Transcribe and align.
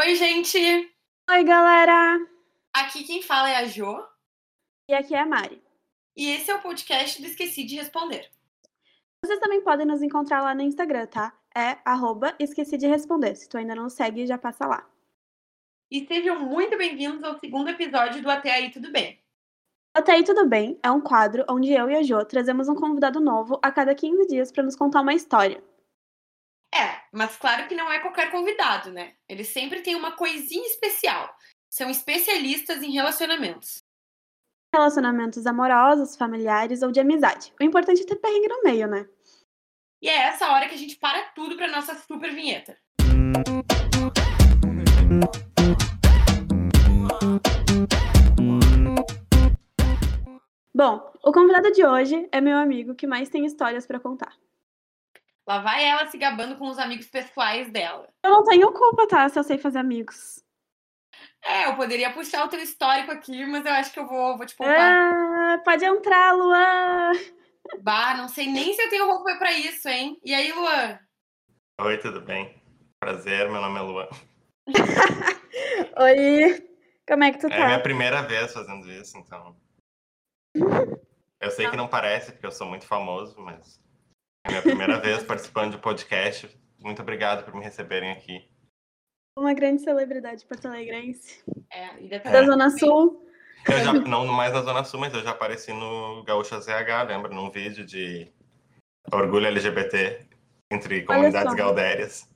Oi, 0.00 0.14
gente! 0.14 0.56
Oi, 1.28 1.42
galera! 1.42 2.24
Aqui 2.72 3.02
quem 3.02 3.20
fala 3.20 3.50
é 3.50 3.56
a 3.56 3.64
Jo. 3.64 3.98
E 4.88 4.94
aqui 4.94 5.12
é 5.12 5.18
a 5.18 5.26
Mari. 5.26 5.60
E 6.16 6.30
esse 6.30 6.48
é 6.52 6.54
o 6.54 6.62
podcast 6.62 7.20
do 7.20 7.26
Esqueci 7.26 7.64
de 7.64 7.74
Responder. 7.74 8.30
Vocês 9.20 9.40
também 9.40 9.60
podem 9.60 9.84
nos 9.84 10.00
encontrar 10.00 10.40
lá 10.40 10.54
no 10.54 10.62
Instagram, 10.62 11.08
tá? 11.08 11.36
É 11.52 11.78
arroba 11.84 12.32
esqueci 12.38 12.76
de 12.76 12.86
responder. 12.86 13.34
Se 13.34 13.48
tu 13.48 13.58
ainda 13.58 13.74
não 13.74 13.90
segue, 13.90 14.24
já 14.24 14.38
passa 14.38 14.68
lá. 14.68 14.88
E 15.90 16.06
sejam 16.06 16.38
muito 16.38 16.78
bem-vindos 16.78 17.24
ao 17.24 17.36
segundo 17.40 17.68
episódio 17.68 18.22
do 18.22 18.30
Até 18.30 18.52
Aí 18.52 18.70
Tudo 18.70 18.92
Bem. 18.92 19.20
Até 19.92 20.12
aí 20.12 20.22
tudo 20.22 20.46
bem 20.46 20.78
é 20.80 20.92
um 20.92 21.00
quadro 21.00 21.44
onde 21.50 21.72
eu 21.72 21.90
e 21.90 21.96
a 21.96 22.04
Jo 22.04 22.24
trazemos 22.24 22.68
um 22.68 22.76
convidado 22.76 23.18
novo 23.18 23.58
a 23.60 23.72
cada 23.72 23.92
15 23.96 24.28
dias 24.28 24.52
para 24.52 24.62
nos 24.62 24.76
contar 24.76 25.00
uma 25.00 25.12
história. 25.12 25.60
É, 26.78 27.02
mas 27.10 27.36
claro 27.36 27.66
que 27.66 27.74
não 27.74 27.90
é 27.90 27.98
qualquer 27.98 28.30
convidado, 28.30 28.92
né? 28.92 29.14
Eles 29.28 29.48
sempre 29.48 29.80
têm 29.80 29.96
uma 29.96 30.12
coisinha 30.12 30.64
especial. 30.64 31.28
São 31.68 31.90
especialistas 31.90 32.84
em 32.84 32.92
relacionamentos. 32.92 33.82
Relacionamentos 34.72 35.44
amorosos, 35.44 36.14
familiares 36.14 36.80
ou 36.80 36.92
de 36.92 37.00
amizade. 37.00 37.52
O 37.60 37.64
importante 37.64 38.02
é 38.02 38.06
ter 38.06 38.14
perrengue 38.14 38.46
no 38.46 38.62
meio, 38.62 38.86
né? 38.86 39.08
E 40.00 40.08
é 40.08 40.18
essa 40.18 40.52
hora 40.52 40.68
que 40.68 40.74
a 40.76 40.78
gente 40.78 40.94
para 40.94 41.20
tudo 41.30 41.56
para 41.56 41.66
nossa 41.66 41.96
super 41.96 42.32
vinheta. 42.32 42.78
Bom, 50.72 51.12
o 51.24 51.32
convidado 51.32 51.72
de 51.72 51.84
hoje 51.84 52.28
é 52.30 52.40
meu 52.40 52.56
amigo 52.56 52.94
que 52.94 53.04
mais 53.04 53.28
tem 53.28 53.44
histórias 53.44 53.84
para 53.84 53.98
contar. 53.98 54.32
Lá 55.48 55.60
vai 55.60 55.82
ela 55.82 56.06
se 56.10 56.18
gabando 56.18 56.56
com 56.58 56.68
os 56.68 56.78
amigos 56.78 57.06
pessoais 57.06 57.70
dela. 57.70 58.06
Eu 58.22 58.30
não 58.30 58.44
tenho 58.44 58.70
culpa, 58.70 59.08
tá? 59.08 59.26
Se 59.30 59.38
eu 59.38 59.42
sei 59.42 59.56
fazer 59.56 59.78
amigos. 59.78 60.44
É, 61.42 61.64
eu 61.68 61.74
poderia 61.74 62.12
puxar 62.12 62.44
o 62.44 62.48
teu 62.48 62.60
histórico 62.60 63.10
aqui, 63.10 63.46
mas 63.46 63.64
eu 63.64 63.72
acho 63.72 63.90
que 63.90 63.98
eu 63.98 64.06
vou, 64.06 64.36
vou 64.36 64.44
te 64.44 64.54
poupar. 64.54 64.76
Ah, 64.78 65.58
pode 65.64 65.86
entrar, 65.86 66.34
Luan! 66.34 67.12
Bah, 67.80 68.14
não 68.14 68.28
sei 68.28 68.46
nem 68.46 68.74
se 68.74 68.82
eu 68.82 68.90
tenho 68.90 69.06
roupa 69.06 69.36
pra 69.38 69.50
isso, 69.52 69.88
hein? 69.88 70.20
E 70.22 70.34
aí, 70.34 70.52
Luan? 70.52 70.98
Oi, 71.80 71.96
tudo 71.96 72.20
bem? 72.20 72.60
Prazer, 73.00 73.50
meu 73.50 73.62
nome 73.62 73.78
é 73.78 73.82
Luan. 73.82 74.08
Oi, 75.98 76.68
como 77.08 77.24
é 77.24 77.32
que 77.32 77.38
tu 77.38 77.46
É 77.46 77.50
tá? 77.56 77.62
a 77.62 77.66
minha 77.68 77.82
primeira 77.82 78.20
vez 78.20 78.52
fazendo 78.52 78.86
isso, 78.90 79.16
então. 79.16 79.56
Eu 81.40 81.50
sei 81.50 81.70
que 81.70 81.76
não 81.76 81.88
parece, 81.88 82.32
porque 82.32 82.44
eu 82.44 82.52
sou 82.52 82.66
muito 82.66 82.84
famoso, 82.84 83.40
mas 83.40 83.80
é 83.86 83.87
minha 84.48 84.62
primeira 84.62 84.98
vez 84.98 85.22
participando 85.22 85.72
de 85.72 85.76
um 85.76 85.80
podcast. 85.80 86.48
Muito 86.80 87.02
obrigado 87.02 87.44
por 87.44 87.54
me 87.54 87.62
receberem 87.62 88.10
aqui. 88.10 88.48
Uma 89.38 89.52
grande 89.54 89.82
celebridade 89.82 90.44
porto-alegrense. 90.46 91.44
É, 91.70 92.02
e 92.02 92.08
dessa 92.08 92.30
Da 92.30 92.38
É. 92.38 92.46
Zona 92.46 92.70
Sul. 92.70 93.28
Eu 93.68 93.78
já, 93.78 93.92
não 93.92 94.26
mais 94.26 94.52
na 94.52 94.62
Zona 94.62 94.84
Sul, 94.84 95.00
mas 95.00 95.12
eu 95.12 95.22
já 95.22 95.30
apareci 95.30 95.72
no 95.72 96.24
Gaúcha 96.24 96.60
ZH, 96.60 97.06
lembra? 97.06 97.32
Num 97.32 97.50
vídeo 97.50 97.84
de 97.84 98.32
orgulho 99.12 99.46
LGBT 99.46 100.26
entre 100.70 101.02
comunidades 101.02 101.52
só. 101.52 102.28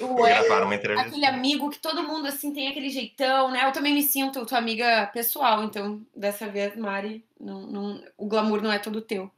O 0.00 0.14
Gravaram 0.14 0.66
uma 0.66 0.74
entrevista. 0.74 1.08
aquele 1.08 1.24
amigo 1.26 1.70
que 1.70 1.78
todo 1.78 2.02
mundo 2.02 2.26
assim 2.28 2.52
tem 2.52 2.68
aquele 2.68 2.90
jeitão, 2.90 3.50
né? 3.50 3.64
Eu 3.66 3.72
também 3.72 3.94
me 3.94 4.02
sinto 4.02 4.44
tua 4.44 4.58
amiga 4.58 5.06
pessoal, 5.12 5.64
então 5.64 6.04
dessa 6.14 6.46
vez, 6.48 6.76
Mari, 6.76 7.24
não, 7.40 7.62
não- 7.66 8.04
o 8.16 8.26
glamour 8.26 8.60
não 8.62 8.72
é 8.72 8.78
todo 8.78 9.00
teu. 9.00 9.30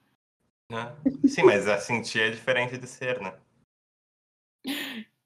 né? 0.70 0.94
Sim, 1.26 1.44
mas 1.44 1.66
a 1.68 1.78
sentir 1.78 2.20
é 2.20 2.30
diferente 2.30 2.76
de 2.76 2.86
ser, 2.86 3.20
né? 3.20 3.34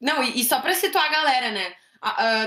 Não, 0.00 0.22
e, 0.22 0.40
e 0.40 0.44
só 0.44 0.60
pra 0.60 0.74
situar 0.74 1.06
a 1.06 1.10
galera, 1.12 1.50
né? 1.50 1.74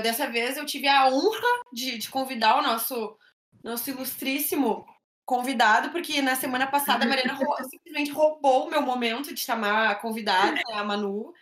Dessa 0.03 0.27
vez 0.29 0.57
eu 0.57 0.65
tive 0.65 0.87
a 0.87 1.07
honra 1.07 1.61
de, 1.71 1.97
de 1.97 2.09
convidar 2.09 2.57
o 2.59 2.61
nosso, 2.61 3.17
nosso 3.63 3.89
ilustríssimo 3.89 4.85
convidado, 5.25 5.89
porque 5.89 6.21
na 6.21 6.35
semana 6.35 6.67
passada 6.67 7.05
a 7.05 7.07
Mariana 7.07 7.37
simplesmente 7.69 8.11
roubou 8.11 8.67
o 8.67 8.69
meu 8.69 8.81
momento 8.81 9.33
de 9.33 9.39
chamar 9.39 9.89
a 9.91 9.95
convidada, 9.95 10.51
né, 10.51 10.61
a 10.73 10.83
Manu. 10.83 11.33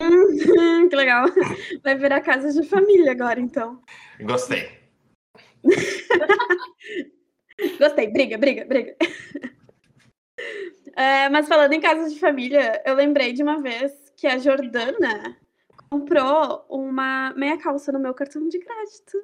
Hum, 0.00 0.88
que 0.88 0.96
legal. 0.96 1.26
Vai 1.82 1.94
virar 1.96 2.20
casa 2.20 2.52
de 2.52 2.68
família 2.68 3.12
agora, 3.12 3.40
então. 3.40 3.80
Gostei. 4.20 4.68
Gostei. 7.78 8.08
Briga, 8.08 8.38
briga, 8.38 8.64
briga. 8.64 8.96
É, 10.96 11.28
mas 11.28 11.48
falando 11.48 11.72
em 11.72 11.80
casa 11.80 12.08
de 12.08 12.18
família, 12.18 12.82
eu 12.84 12.94
lembrei 12.94 13.32
de 13.32 13.42
uma 13.42 13.60
vez 13.60 13.92
que 14.16 14.26
a 14.26 14.38
Jordana 14.38 15.36
comprou 15.90 16.64
uma 16.68 17.32
meia 17.36 17.56
calça 17.58 17.92
no 17.92 18.00
meu 18.00 18.14
cartão 18.14 18.48
de 18.48 18.58
crédito. 18.58 19.18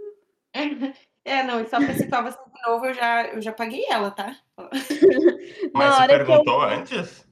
É, 1.27 1.43
não, 1.43 1.63
e 1.63 1.67
só 1.71 1.79
pra 1.79 1.95
situar 1.95 2.23
você 2.23 2.37
de 2.39 2.63
novo, 2.69 2.85
eu 2.85 2.93
já, 2.93 3.27
eu 3.29 3.41
já 3.41 3.51
paguei 3.51 3.83
ela, 3.89 4.11
tá? 4.11 4.37
Mas 4.59 5.73
Na 5.73 5.91
você 5.91 6.03
hora 6.03 6.15
que 6.17 6.21
eu- 6.21 6.27
perguntou 6.27 6.61
antes? 6.61 7.27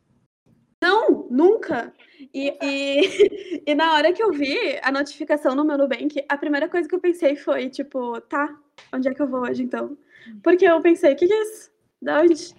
Não, 0.82 1.28
nunca. 1.30 1.92
E, 2.32 2.56
e, 2.62 3.62
e 3.66 3.74
na 3.74 3.94
hora 3.94 4.12
que 4.12 4.22
eu 4.22 4.30
vi 4.32 4.78
a 4.82 4.90
notificação 4.90 5.54
no 5.54 5.64
meu 5.64 5.78
Nubank, 5.78 6.24
a 6.28 6.36
primeira 6.36 6.68
coisa 6.68 6.88
que 6.88 6.94
eu 6.94 7.00
pensei 7.00 7.36
foi, 7.36 7.68
tipo, 7.68 8.20
tá, 8.22 8.54
onde 8.92 9.08
é 9.08 9.14
que 9.14 9.22
eu 9.22 9.28
vou 9.28 9.40
hoje 9.40 9.62
então? 9.62 9.96
Porque 10.42 10.64
eu 10.64 10.80
pensei, 10.80 11.12
o 11.12 11.16
que, 11.16 11.26
que 11.26 11.32
é 11.32 11.42
isso? 11.42 11.70
Da 12.00 12.20
onde? 12.20 12.54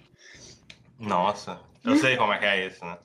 Nossa, 0.98 1.60
eu 1.84 1.96
sei 1.96 2.16
como 2.16 2.32
é 2.32 2.38
que 2.38 2.44
é 2.44 2.66
isso, 2.66 2.84
né? 2.84 2.98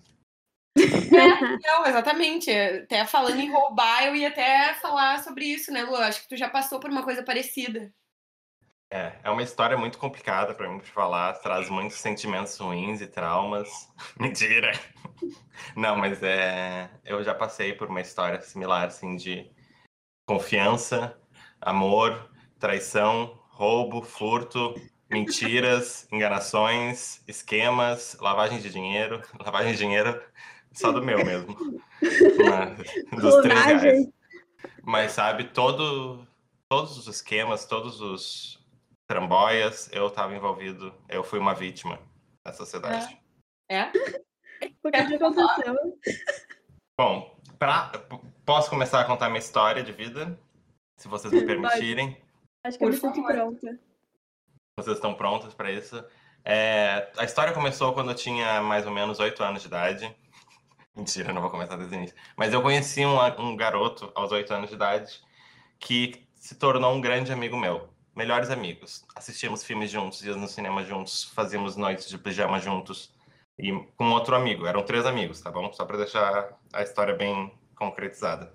Não, 1.65 1.85
exatamente. 1.85 2.49
Até 2.51 3.05
falando 3.05 3.39
em 3.39 3.51
roubar, 3.51 4.05
eu 4.05 4.15
ia 4.15 4.29
até 4.29 4.73
falar 4.75 5.21
sobre 5.23 5.45
isso, 5.45 5.71
né, 5.71 5.83
Lu? 5.83 5.95
Acho 5.95 6.21
que 6.21 6.29
tu 6.29 6.37
já 6.37 6.49
passou 6.49 6.79
por 6.79 6.89
uma 6.89 7.03
coisa 7.03 7.23
parecida. 7.23 7.93
É, 8.91 9.13
é 9.23 9.29
uma 9.29 9.43
história 9.43 9.77
muito 9.77 9.99
complicada 9.99 10.53
pra 10.55 10.67
mim 10.67 10.79
falar, 10.79 11.33
traz 11.33 11.69
muitos 11.69 11.97
sentimentos 11.97 12.57
ruins 12.57 13.01
e 13.01 13.07
traumas. 13.07 13.69
Mentira! 14.19 14.71
Não, 15.75 15.95
mas 15.95 16.23
é, 16.23 16.89
eu 17.05 17.23
já 17.23 17.35
passei 17.35 17.73
por 17.73 17.87
uma 17.87 18.01
história 18.01 18.41
similar, 18.41 18.87
assim, 18.87 19.15
de 19.15 19.51
confiança, 20.27 21.15
amor, 21.61 22.31
traição, 22.57 23.39
roubo, 23.49 24.01
furto, 24.01 24.73
mentiras, 25.07 26.07
enganações, 26.11 27.21
esquemas, 27.27 28.17
lavagem 28.19 28.59
de 28.59 28.71
dinheiro, 28.71 29.21
lavagem 29.39 29.73
de 29.73 29.77
dinheiro 29.77 30.19
só 30.71 30.91
do 30.91 31.03
meu 31.03 31.23
mesmo, 31.23 31.55
Mas- 32.47 33.21
dos 33.21 33.35
três 33.41 33.65
reais. 33.65 34.07
Mas 34.83 35.11
sabe, 35.11 35.45
todo, 35.45 36.27
todos 36.67 36.97
os 36.97 37.07
esquemas, 37.07 37.65
todos 37.65 38.01
os 38.01 38.58
tramboias, 39.09 39.89
eu 39.91 40.05
estava 40.05 40.35
envolvido, 40.35 40.93
eu 41.09 41.23
fui 41.23 41.39
uma 41.39 41.55
vítima 41.55 41.99
da 42.45 42.53
sociedade. 42.53 43.19
É? 43.69 43.91
O 44.83 44.91
que, 44.91 44.97
aconteceu? 44.97 45.75
Bom, 46.99 47.39
pra, 47.57 47.93
posso 48.45 48.69
começar 48.69 48.99
a 48.99 49.05
contar 49.05 49.29
minha 49.29 49.39
história 49.39 49.81
de 49.81 49.93
vida? 49.93 50.37
Se 50.97 51.07
vocês 51.07 51.31
me 51.31 51.45
permitirem. 51.45 52.21
Acho 52.65 52.77
que 52.77 52.83
eu 52.83 52.89
me 52.89 52.97
sinto 52.97 53.23
pronta. 53.23 53.79
Vocês 54.77 54.97
estão 54.97 55.13
prontos 55.13 55.53
para 55.53 55.71
isso? 55.71 56.03
É, 56.43 57.09
a 57.17 57.23
história 57.23 57.53
começou 57.53 57.93
quando 57.93 58.11
eu 58.11 58.15
tinha 58.15 58.61
mais 58.61 58.85
ou 58.85 58.91
menos 58.91 59.17
8 59.17 59.41
anos 59.41 59.61
de 59.61 59.69
idade. 59.69 60.13
Mentira, 60.93 61.31
não 61.31 61.41
vou 61.41 61.51
começar 61.51 61.77
desde 61.77 61.95
o 61.95 61.97
início. 61.97 62.17
Mas 62.35 62.51
eu 62.51 62.61
conheci 62.61 63.05
um, 63.05 63.17
um 63.39 63.55
garoto 63.55 64.11
aos 64.13 64.33
8 64.33 64.53
anos 64.53 64.69
de 64.69 64.75
idade 64.75 65.21
que 65.79 66.27
se 66.35 66.55
tornou 66.55 66.93
um 66.93 66.99
grande 66.99 67.31
amigo 67.31 67.55
meu. 67.55 67.89
Melhores 68.19 68.49
amigos. 68.49 69.05
Assistíamos 69.15 69.63
filmes 69.63 69.89
juntos, 69.89 70.21
íamos 70.25 70.41
no 70.41 70.47
cinema 70.49 70.83
juntos, 70.83 71.23
fazíamos 71.33 71.77
noites 71.77 72.09
de 72.09 72.17
pijama 72.17 72.59
juntos. 72.59 73.13
E 73.57 73.71
com 73.95 74.11
outro 74.11 74.35
amigo. 74.35 74.65
Eram 74.65 74.83
três 74.83 75.05
amigos, 75.05 75.39
tá 75.39 75.49
bom? 75.49 75.71
Só 75.71 75.85
para 75.85 75.99
deixar 75.99 76.59
a 76.73 76.83
história 76.83 77.15
bem 77.15 77.49
concretizada. 77.77 78.53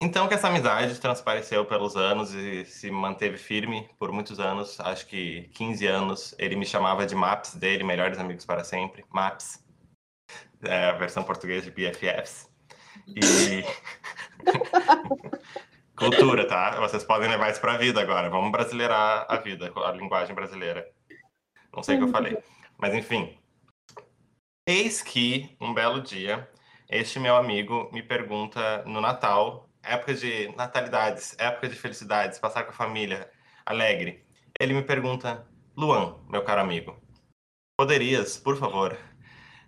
Então 0.00 0.28
que 0.28 0.34
essa 0.34 0.46
amizade 0.46 0.96
transpareceu 1.00 1.66
pelos 1.66 1.96
anos 1.96 2.32
e 2.34 2.64
se 2.64 2.88
manteve 2.88 3.36
firme 3.36 3.90
por 3.98 4.12
muitos 4.12 4.38
anos, 4.38 4.78
acho 4.78 5.08
que 5.08 5.50
15 5.54 5.86
anos. 5.88 6.32
Ele 6.38 6.54
me 6.54 6.64
chamava 6.64 7.04
de 7.04 7.16
MAPS 7.16 7.56
dele, 7.56 7.82
Melhores 7.82 8.20
Amigos 8.20 8.44
para 8.44 8.62
Sempre, 8.62 9.04
MAPS. 9.10 9.58
É 10.62 10.90
a 10.90 10.92
versão 10.92 11.24
portuguesa 11.24 11.68
de 11.68 11.72
BFFs. 11.72 12.48
E 13.08 13.64
cultura, 15.96 16.46
tá? 16.46 16.78
Vocês 16.80 17.04
podem 17.04 17.28
levar 17.28 17.50
isso 17.50 17.60
para 17.60 17.74
a 17.74 17.78
vida 17.78 18.00
agora. 18.00 18.30
Vamos 18.30 18.50
brasileirar 18.50 19.26
a 19.28 19.36
vida, 19.36 19.70
com 19.70 19.80
a 19.80 19.92
linguagem 19.92 20.34
brasileira. 20.34 20.86
Não 21.74 21.82
sei 21.82 21.96
o 21.96 21.98
que 21.98 22.04
eu 22.04 22.08
falei, 22.08 22.38
mas 22.78 22.94
enfim. 22.94 23.38
Eis 24.66 25.02
que 25.02 25.56
um 25.60 25.74
belo 25.74 26.00
dia, 26.00 26.48
este 26.88 27.18
meu 27.18 27.36
amigo 27.36 27.90
me 27.92 28.02
pergunta 28.02 28.84
no 28.84 29.00
Natal 29.00 29.68
época 29.82 30.14
de 30.14 30.48
natalidades, 30.56 31.34
época 31.38 31.68
de 31.68 31.74
felicidades, 31.74 32.38
passar 32.38 32.64
com 32.64 32.70
a 32.70 32.74
família, 32.74 33.30
alegre. 33.66 34.24
Ele 34.58 34.74
me 34.74 34.82
pergunta, 34.82 35.46
Luan, 35.76 36.16
meu 36.28 36.44
caro 36.44 36.60
amigo, 36.60 36.96
poderias, 37.76 38.38
por 38.38 38.56
favor, 38.56 38.96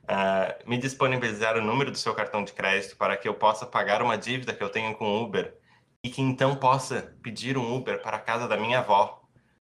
uh, 0.05 0.69
me 0.69 0.79
disponibilizar 0.79 1.57
o 1.57 1.63
número 1.63 1.91
do 1.91 1.99
seu 1.99 2.15
cartão 2.15 2.45
de 2.45 2.53
crédito 2.53 2.97
para 2.97 3.17
que 3.17 3.29
eu 3.29 3.35
possa 3.35 3.67
pagar 3.67 4.03
uma 4.03 4.17
dívida 4.17 4.55
que 4.55 4.63
eu 4.63 4.69
tenho 4.69 4.95
com 4.95 5.07
o 5.07 5.25
Uber 5.25 5.57
e 6.05 6.11
que 6.11 6.21
então 6.21 6.55
possa 6.55 7.17
pedir 7.23 7.57
um 7.57 7.75
Uber 7.75 8.03
para 8.03 8.19
a 8.19 8.21
casa 8.21 8.47
da 8.47 8.59
minha 8.59 8.81
avó 8.81 9.23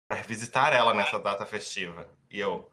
para 0.09 0.23
visitar 0.23 0.73
ela 0.73 0.95
nessa 0.95 1.19
data 1.19 1.45
festiva. 1.45 2.09
E 2.31 2.39
eu, 2.39 2.71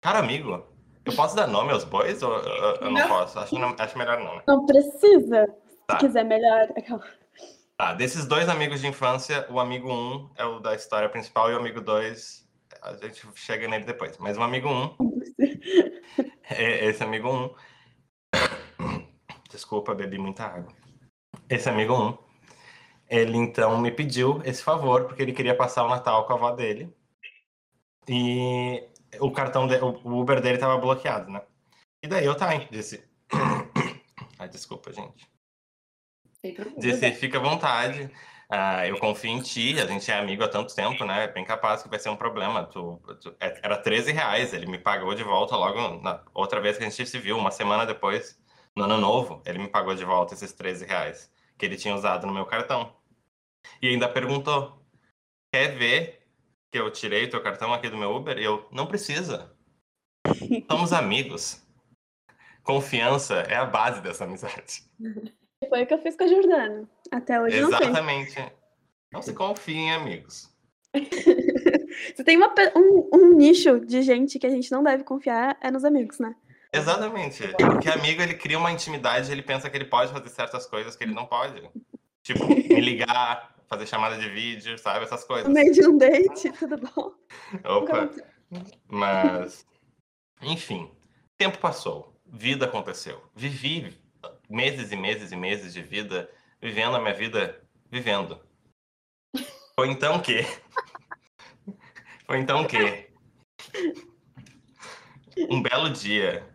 cara 0.00 0.18
amigo, 0.18 0.66
eu 1.04 1.14
posso 1.14 1.36
dar 1.36 1.46
nome 1.46 1.72
aos 1.72 1.84
bois 1.84 2.20
ou 2.20 2.32
eu, 2.32 2.74
eu 2.76 2.90
não, 2.90 3.00
não, 3.00 3.08
posso? 3.08 3.38
Acho, 3.38 3.54
não, 3.54 3.76
acho 3.78 3.96
melhor 3.96 4.18
não, 4.18 4.36
né? 4.36 4.42
Não 4.48 4.66
precisa. 4.66 5.46
Tá. 5.86 6.00
Se 6.00 6.06
quiser 6.06 6.24
melhor. 6.24 6.66
Tá, 7.76 7.94
desses 7.94 8.26
dois 8.26 8.48
amigos 8.48 8.80
de 8.80 8.88
infância, 8.88 9.46
o 9.48 9.60
amigo 9.60 9.88
1 9.88 9.92
um 9.92 10.30
é 10.36 10.44
o 10.44 10.58
da 10.58 10.74
história 10.74 11.08
principal 11.08 11.48
e 11.48 11.54
o 11.54 11.58
amigo 11.58 11.80
2, 11.80 12.48
a 12.82 12.94
gente 12.94 13.24
chega 13.36 13.68
nele 13.68 13.84
depois. 13.84 14.18
Mas 14.18 14.36
o 14.36 14.42
amigo 14.42 14.68
1, 14.68 14.96
um, 15.00 15.20
é 16.50 16.86
esse 16.86 17.04
amigo 17.04 17.28
1, 17.28 17.54
um, 18.80 19.06
desculpa, 19.48 19.94
bebi 19.94 20.18
muita 20.18 20.44
água. 20.44 20.72
Esse 21.48 21.68
amigo 21.68 21.94
1, 21.94 22.08
um, 22.08 22.31
ele 23.12 23.36
então 23.36 23.78
me 23.78 23.90
pediu 23.90 24.40
esse 24.42 24.62
favor, 24.62 25.04
porque 25.04 25.20
ele 25.22 25.34
queria 25.34 25.54
passar 25.54 25.84
o 25.84 25.88
Natal 25.88 26.26
com 26.26 26.32
a 26.32 26.36
avó 26.36 26.50
dele. 26.52 26.90
E 28.08 28.88
o 29.20 29.30
cartão, 29.30 29.66
de, 29.66 29.76
o 29.76 30.18
Uber 30.18 30.40
dele 30.40 30.54
estava 30.54 30.78
bloqueado, 30.78 31.30
né? 31.30 31.42
E 32.02 32.08
daí 32.08 32.24
eu, 32.24 32.34
tá, 32.34 32.54
disse... 32.70 33.04
Ai, 34.38 34.48
desculpa, 34.48 34.90
gente. 34.94 35.30
Disse, 36.78 37.12
fica 37.12 37.36
à 37.36 37.42
vontade. 37.42 38.10
Uh, 38.50 38.86
eu 38.86 38.98
confio 38.98 39.30
em 39.30 39.42
ti, 39.42 39.78
a 39.78 39.86
gente 39.86 40.10
é 40.10 40.18
amigo 40.18 40.42
há 40.42 40.48
tanto 40.48 40.74
tempo, 40.74 41.04
né? 41.04 41.24
É 41.24 41.28
bem 41.28 41.44
capaz 41.44 41.82
que 41.82 41.90
vai 41.90 41.98
ser 41.98 42.08
um 42.08 42.16
problema. 42.16 42.64
Tu, 42.64 42.98
tu, 43.20 43.36
é, 43.38 43.60
era 43.62 43.76
13 43.76 44.10
reais, 44.10 44.54
ele 44.54 44.66
me 44.66 44.78
pagou 44.78 45.14
de 45.14 45.22
volta 45.22 45.54
logo 45.54 46.00
na 46.02 46.24
outra 46.32 46.62
vez 46.62 46.78
que 46.78 46.84
a 46.84 46.88
gente 46.88 47.06
se 47.06 47.18
viu, 47.18 47.36
uma 47.36 47.50
semana 47.50 47.84
depois, 47.84 48.40
no 48.74 48.84
ano 48.84 48.96
novo, 48.96 49.42
ele 49.44 49.58
me 49.58 49.68
pagou 49.68 49.94
de 49.94 50.04
volta 50.04 50.32
esses 50.32 50.52
13 50.54 50.86
reais 50.86 51.30
que 51.58 51.66
ele 51.66 51.76
tinha 51.76 51.94
usado 51.94 52.26
no 52.26 52.32
meu 52.32 52.46
cartão. 52.46 53.01
E 53.80 53.88
ainda 53.88 54.08
perguntou: 54.08 54.82
quer 55.52 55.76
ver 55.76 56.22
que 56.70 56.78
eu 56.78 56.90
tirei 56.90 57.28
teu 57.28 57.42
cartão 57.42 57.72
aqui 57.72 57.88
do 57.88 57.96
meu 57.96 58.14
Uber? 58.14 58.38
E 58.38 58.44
eu, 58.44 58.66
não 58.72 58.86
precisa. 58.86 59.54
Somos 60.70 60.92
amigos. 60.94 61.62
Confiança 62.62 63.34
é 63.34 63.56
a 63.56 63.64
base 63.64 64.00
dessa 64.00 64.24
amizade. 64.24 64.84
Foi 65.68 65.82
o 65.82 65.86
que 65.86 65.94
eu 65.94 65.98
fiz 65.98 66.16
com 66.16 66.24
a 66.24 66.28
Jordana. 66.28 66.88
Até 67.10 67.40
hoje 67.40 67.56
Exatamente. 67.58 68.38
não 68.38 68.50
Não 69.14 69.22
se 69.22 69.34
confie 69.34 69.76
em 69.76 69.92
amigos. 69.92 70.48
Você 72.14 72.24
tem 72.24 72.36
uma, 72.36 72.52
um, 72.76 73.08
um, 73.12 73.34
nicho 73.34 73.80
de 73.80 74.02
gente 74.02 74.38
que 74.38 74.46
a 74.46 74.50
gente 74.50 74.70
não 74.70 74.82
deve 74.82 75.04
confiar 75.04 75.56
é 75.60 75.70
nos 75.70 75.84
amigos, 75.84 76.18
né? 76.18 76.34
Exatamente. 76.72 77.46
Porque 77.56 77.88
amigo, 77.88 78.22
ele 78.22 78.34
cria 78.34 78.58
uma 78.58 78.72
intimidade, 78.72 79.30
ele 79.30 79.42
pensa 79.42 79.68
que 79.68 79.76
ele 79.76 79.84
pode 79.84 80.12
fazer 80.12 80.28
certas 80.28 80.66
coisas 80.66 80.96
que 80.96 81.04
ele 81.04 81.14
não 81.14 81.26
pode. 81.26 81.62
Tipo, 82.22 82.46
me 82.46 82.80
ligar, 82.80 83.51
fazer 83.72 83.86
chamada 83.86 84.18
de 84.18 84.28
vídeo, 84.28 84.76
sabe? 84.76 85.04
Essas 85.04 85.24
coisas. 85.24 85.48
No 85.48 85.54
meio 85.54 85.72
de 85.72 85.86
um 85.86 85.96
date, 85.96 86.52
tudo 86.58 86.76
bom? 86.76 87.14
Opa. 87.64 88.10
Mas, 88.86 89.66
enfim, 90.42 90.90
tempo 91.38 91.56
passou, 91.56 92.14
vida 92.26 92.66
aconteceu. 92.66 93.22
Vivi 93.34 93.98
meses 94.48 94.92
e 94.92 94.96
meses 94.96 95.32
e 95.32 95.36
meses 95.36 95.72
de 95.72 95.82
vida 95.82 96.30
vivendo 96.60 96.96
a 96.96 97.00
minha 97.00 97.14
vida 97.14 97.64
vivendo. 97.90 98.38
Foi 99.74 99.88
então 99.88 100.20
que. 100.20 100.42
Foi 102.26 102.38
então 102.38 102.66
que. 102.66 103.10
Um 105.48 105.62
belo 105.62 105.88
dia, 105.88 106.46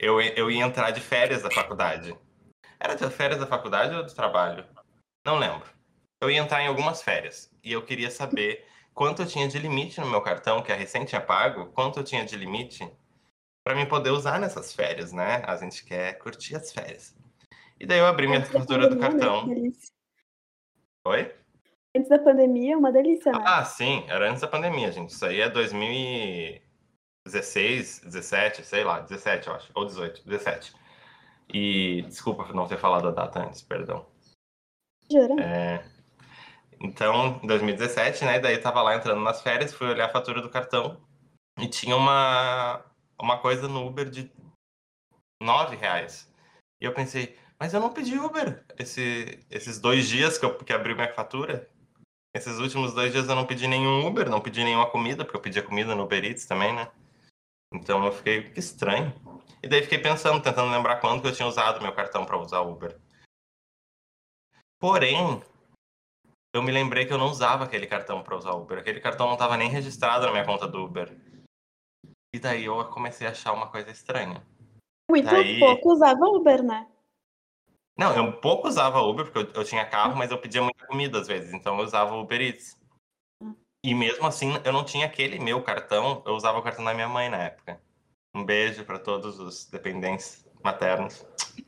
eu, 0.00 0.20
eu 0.20 0.50
ia 0.50 0.64
entrar 0.64 0.90
de 0.90 1.00
férias 1.00 1.42
da 1.42 1.50
faculdade. 1.50 2.16
Era 2.80 2.96
de 2.96 3.08
férias 3.08 3.38
da 3.38 3.46
faculdade 3.46 3.94
ou 3.94 4.04
do 4.04 4.12
trabalho? 4.12 4.66
Não 5.24 5.38
lembro. 5.38 5.75
Eu 6.20 6.30
ia 6.30 6.40
entrar 6.40 6.62
em 6.62 6.66
algumas 6.66 7.02
férias 7.02 7.52
e 7.62 7.72
eu 7.72 7.84
queria 7.84 8.10
saber 8.10 8.66
quanto 8.94 9.22
eu 9.22 9.26
tinha 9.26 9.46
de 9.46 9.58
limite 9.58 10.00
no 10.00 10.08
meu 10.08 10.22
cartão, 10.22 10.62
que 10.62 10.72
a 10.72 10.76
recente 10.76 11.10
tinha 11.10 11.20
pago, 11.20 11.66
quanto 11.72 12.00
eu 12.00 12.04
tinha 12.04 12.24
de 12.24 12.36
limite 12.36 12.90
para 13.66 13.74
mim 13.74 13.84
poder 13.84 14.10
usar 14.10 14.38
nessas 14.38 14.72
férias, 14.72 15.12
né? 15.12 15.42
A 15.44 15.56
gente 15.56 15.84
quer 15.84 16.16
curtir 16.18 16.54
as 16.54 16.72
férias. 16.72 17.16
E 17.80 17.86
daí 17.86 17.98
eu 17.98 18.06
abri 18.06 18.28
minha 18.28 18.44
fatura 18.44 18.88
do 18.88 18.94
né? 18.94 19.00
cartão. 19.00 19.48
Oi? 21.04 21.34
Antes 21.96 22.08
da 22.08 22.18
pandemia, 22.18 22.78
uma 22.78 22.92
delícia, 22.92 23.32
né? 23.32 23.42
Ah, 23.44 23.64
sim, 23.64 24.04
era 24.08 24.30
antes 24.30 24.40
da 24.40 24.48
pandemia, 24.48 24.92
gente. 24.92 25.10
Isso 25.10 25.26
aí 25.26 25.40
é 25.40 25.50
2016, 25.50 28.02
17, 28.04 28.64
sei 28.64 28.84
lá, 28.84 29.00
17, 29.00 29.48
eu 29.48 29.54
acho. 29.54 29.68
Ou 29.74 29.84
18, 29.84 30.22
17. 30.24 30.72
E 31.52 32.02
desculpa 32.02 32.44
por 32.44 32.54
não 32.54 32.68
ter 32.68 32.78
falado 32.78 33.08
a 33.08 33.12
data 33.12 33.40
antes, 33.40 33.62
perdão. 33.62 34.06
Jura? 35.10 35.42
É... 35.42 35.84
Então, 36.80 37.40
em 37.42 37.46
2017, 37.46 38.24
né? 38.24 38.38
Daí 38.38 38.54
eu 38.54 38.62
tava 38.62 38.82
lá 38.82 38.96
entrando 38.96 39.20
nas 39.20 39.42
férias, 39.42 39.72
fui 39.72 39.88
olhar 39.88 40.06
a 40.06 40.12
fatura 40.12 40.42
do 40.42 40.50
cartão 40.50 41.00
e 41.58 41.68
tinha 41.68 41.96
uma, 41.96 42.84
uma 43.20 43.38
coisa 43.38 43.66
no 43.66 43.86
Uber 43.86 44.10
de 44.10 44.30
9 45.42 45.76
reais. 45.76 46.30
E 46.80 46.84
eu 46.84 46.92
pensei, 46.92 47.38
mas 47.58 47.72
eu 47.72 47.80
não 47.80 47.92
pedi 47.92 48.18
Uber 48.18 48.64
esse, 48.78 49.44
esses 49.50 49.80
dois 49.80 50.08
dias 50.08 50.36
que 50.38 50.44
eu 50.44 50.56
que 50.56 50.72
abri 50.72 50.94
minha 50.94 51.12
fatura. 51.12 51.68
Esses 52.34 52.58
últimos 52.58 52.92
dois 52.92 53.12
dias 53.12 53.28
eu 53.28 53.34
não 53.34 53.46
pedi 53.46 53.66
nenhum 53.66 54.06
Uber, 54.06 54.28
não 54.28 54.42
pedi 54.42 54.62
nenhuma 54.62 54.90
comida, 54.90 55.24
porque 55.24 55.38
eu 55.38 55.40
pedi 55.40 55.62
comida 55.62 55.94
no 55.94 56.04
Uber 56.04 56.22
Eats 56.22 56.44
também, 56.44 56.74
né? 56.74 56.90
Então 57.72 58.04
eu 58.04 58.12
fiquei, 58.12 58.50
que 58.50 58.60
estranho. 58.60 59.12
E 59.62 59.68
daí 59.68 59.82
fiquei 59.82 59.98
pensando, 59.98 60.42
tentando 60.42 60.70
lembrar 60.70 61.00
quando 61.00 61.22
que 61.22 61.28
eu 61.28 61.32
tinha 61.32 61.48
usado 61.48 61.80
meu 61.80 61.94
cartão 61.94 62.26
para 62.26 62.38
usar 62.38 62.60
Uber. 62.60 62.98
Porém, 64.78 65.42
eu 66.56 66.62
me 66.62 66.72
lembrei 66.72 67.04
que 67.04 67.12
eu 67.12 67.18
não 67.18 67.26
usava 67.26 67.64
aquele 67.64 67.86
cartão 67.86 68.22
para 68.22 68.36
usar 68.36 68.52
Uber. 68.52 68.78
Aquele 68.78 68.98
cartão 68.98 69.26
não 69.26 69.34
estava 69.34 69.56
nem 69.56 69.68
registrado 69.68 70.24
na 70.24 70.32
minha 70.32 70.44
conta 70.44 70.66
do 70.66 70.84
Uber. 70.84 71.14
E 72.34 72.38
daí 72.38 72.64
eu 72.64 72.82
comecei 72.86 73.26
a 73.26 73.30
achar 73.30 73.52
uma 73.52 73.68
coisa 73.68 73.90
estranha. 73.90 74.42
Muito 75.10 75.26
daí... 75.26 75.60
pouco 75.60 75.92
usava 75.92 76.24
Uber, 76.24 76.62
né? 76.62 76.86
Não, 77.98 78.14
eu 78.14 78.40
pouco 78.40 78.68
usava 78.68 79.00
Uber, 79.00 79.30
porque 79.30 79.50
eu, 79.50 79.60
eu, 79.60 79.64
tinha 79.64 79.84
carro, 79.84 80.16
mas 80.16 80.30
eu 80.30 80.38
pedia 80.38 80.62
muita 80.62 80.86
comida 80.86 81.18
às 81.18 81.26
vezes, 81.26 81.52
então 81.52 81.78
eu 81.78 81.84
usava 81.84 82.14
o 82.14 82.20
Uber 82.20 82.40
Eats. 82.40 82.78
E 83.84 83.94
mesmo 83.94 84.26
assim, 84.26 84.52
eu 84.64 84.72
não 84.72 84.84
tinha 84.84 85.06
aquele 85.06 85.38
meu 85.38 85.62
cartão, 85.62 86.22
eu 86.26 86.34
usava 86.34 86.58
o 86.58 86.62
cartão 86.62 86.84
da 86.84 86.92
minha 86.92 87.08
mãe 87.08 87.28
na 87.28 87.38
época. 87.38 87.80
Um 88.34 88.44
beijo 88.44 88.84
para 88.84 88.98
todos 88.98 89.38
os 89.38 89.66
dependentes 89.66 90.46
maternos. 90.62 91.26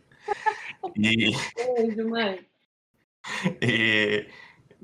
E... 0.94 1.32
Beijo, 1.56 2.08
mãe. 2.08 2.46
E... 3.60 4.28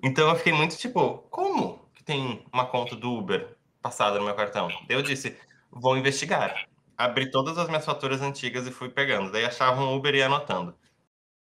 Então 0.02 0.28
eu 0.28 0.36
fiquei 0.36 0.52
muito 0.52 0.76
tipo, 0.76 1.18
como 1.30 1.88
que 1.94 2.02
tem 2.02 2.44
uma 2.52 2.66
conta 2.66 2.96
do 2.96 3.12
Uber 3.12 3.56
passada 3.80 4.18
no 4.18 4.24
meu 4.24 4.34
cartão? 4.34 4.68
Eu 4.88 5.02
disse, 5.02 5.36
vou 5.70 5.96
investigar. 5.96 6.66
Abri 6.96 7.30
todas 7.30 7.58
as 7.58 7.68
minhas 7.68 7.84
faturas 7.84 8.22
antigas 8.22 8.66
e 8.66 8.70
fui 8.70 8.88
pegando. 8.88 9.32
Daí 9.32 9.44
achava 9.44 9.80
um 9.80 9.94
Uber 9.96 10.14
e 10.14 10.18
ia 10.18 10.26
anotando. 10.26 10.74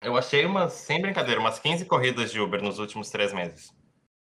Eu 0.02 0.16
achei 0.16 0.47
umas, 0.47 0.73
sem 0.73 1.00
brincadeira, 1.00 1.40
umas 1.40 1.59
15 1.59 1.85
corridas 1.85 2.33
de 2.33 2.40
Uber 2.40 2.62
nos 2.62 2.78
últimos 2.78 3.11
três 3.11 3.33
meses. 3.33 3.75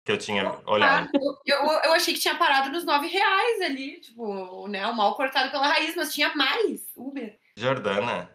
Que 0.06 0.14
eu 0.14 0.18
tinha 0.18 0.58
olhado. 0.66 1.10
Ah, 1.14 1.20
eu, 1.46 1.58
eu 1.58 1.94
achei 1.94 2.14
que 2.14 2.20
tinha 2.20 2.36
parado 2.36 2.70
nos 2.70 2.86
9 2.86 3.08
reais 3.08 3.62
ali, 3.62 4.00
tipo, 4.00 4.68
né? 4.70 4.88
O 4.88 4.96
mal 4.96 5.16
cortado 5.16 5.52
pela 5.52 5.68
raiz, 5.68 5.96
mas 5.96 6.14
tinha 6.14 6.34
mais 6.34 6.82
Uber. 6.96 7.38
Jordana, 7.58 8.32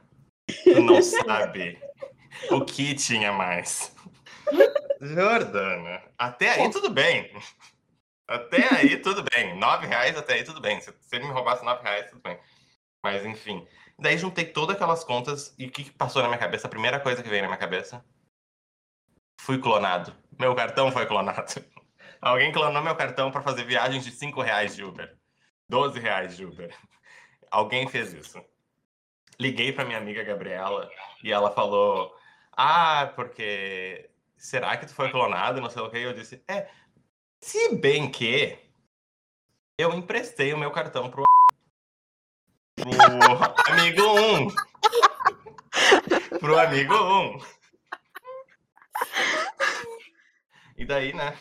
tu 0.64 0.82
não 0.82 1.00
sabe 1.00 1.78
o 2.50 2.62
que 2.64 2.94
tinha 2.94 3.32
mais. 3.32 3.94
Jordana, 5.02 6.00
até 6.16 6.50
aí 6.50 6.70
tudo 6.70 6.88
bem. 6.88 7.34
Até 8.28 8.72
aí 8.72 8.96
tudo 8.96 9.24
bem. 9.34 9.58
9 9.58 9.86
reais 9.86 10.16
até 10.16 10.34
aí 10.34 10.44
tudo 10.44 10.60
bem. 10.60 10.80
Se, 10.80 10.94
se 11.00 11.16
ele 11.16 11.26
me 11.26 11.32
roubasse 11.32 11.64
9 11.64 11.82
reais, 11.82 12.08
tudo 12.08 12.22
bem. 12.22 12.38
Mas 13.02 13.26
enfim. 13.26 13.66
Daí 13.98 14.16
juntei 14.16 14.44
todas 14.44 14.76
aquelas 14.76 15.02
contas 15.02 15.54
e 15.58 15.66
o 15.66 15.70
que 15.72 15.90
passou 15.90 16.22
na 16.22 16.28
minha 16.28 16.38
cabeça? 16.38 16.68
A 16.68 16.70
primeira 16.70 17.00
coisa 17.00 17.20
que 17.20 17.28
veio 17.28 17.42
na 17.42 17.48
minha 17.48 17.58
cabeça? 17.58 18.04
Fui 19.40 19.58
clonado. 19.58 20.14
Meu 20.38 20.54
cartão 20.54 20.92
foi 20.92 21.04
clonado. 21.04 21.52
Alguém 22.22 22.52
clonou 22.52 22.80
meu 22.80 22.94
cartão 22.94 23.32
para 23.32 23.42
fazer 23.42 23.64
viagens 23.64 24.04
de 24.04 24.12
5 24.12 24.40
reais 24.40 24.76
de 24.76 24.84
Uber. 24.84 25.18
12 25.68 25.98
reais 25.98 26.36
de 26.36 26.46
Uber. 26.46 26.72
Alguém 27.50 27.88
fez 27.88 28.12
isso. 28.12 28.40
Liguei 29.38 29.72
para 29.72 29.84
minha 29.84 29.98
amiga 29.98 30.22
Gabriela 30.22 30.88
e 31.24 31.32
ela 31.32 31.50
falou: 31.50 32.16
Ah, 32.56 33.12
porque 33.16 34.11
será 34.42 34.76
que 34.76 34.86
tu 34.86 34.94
foi 34.94 35.10
clonado? 35.10 35.60
Não 35.60 35.70
sei 35.70 35.82
o 35.82 35.90
que. 35.90 35.98
Eu 35.98 36.12
disse: 36.12 36.42
É, 36.48 36.68
se 37.40 37.76
bem 37.76 38.10
que 38.10 38.58
eu 39.78 39.94
emprestei 39.94 40.52
o 40.52 40.58
meu 40.58 40.72
cartão 40.72 41.08
pro 41.08 41.22
pro 42.74 43.72
amigo 43.72 44.02
1. 44.02 44.42
Um. 44.42 44.48
Pro 46.40 46.58
amigo 46.58 46.94
1. 46.94 47.20
Um. 47.20 47.38
E 50.76 50.84
daí, 50.84 51.12
né? 51.12 51.38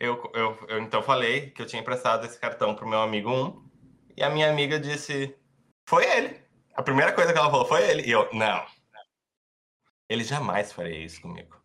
Eu, 0.00 0.30
eu, 0.34 0.58
eu 0.68 0.78
então 0.80 1.02
falei 1.02 1.50
que 1.50 1.60
eu 1.60 1.66
tinha 1.66 1.82
emprestado 1.82 2.24
esse 2.24 2.38
cartão 2.38 2.74
pro 2.74 2.88
meu 2.88 3.02
amigo 3.02 3.30
1. 3.30 3.44
Um, 3.44 3.70
e 4.16 4.22
a 4.22 4.30
minha 4.30 4.48
amiga 4.48 4.80
disse: 4.80 5.36
Foi 5.86 6.04
ele. 6.06 6.40
A 6.74 6.82
primeira 6.82 7.12
coisa 7.12 7.32
que 7.32 7.38
ela 7.38 7.50
falou 7.50 7.66
foi 7.66 7.82
ele. 7.90 8.02
E 8.08 8.10
eu, 8.10 8.28
não. 8.32 8.64
Ele 10.08 10.24
jamais 10.24 10.72
faria 10.72 11.04
isso 11.04 11.20
comigo. 11.20 11.61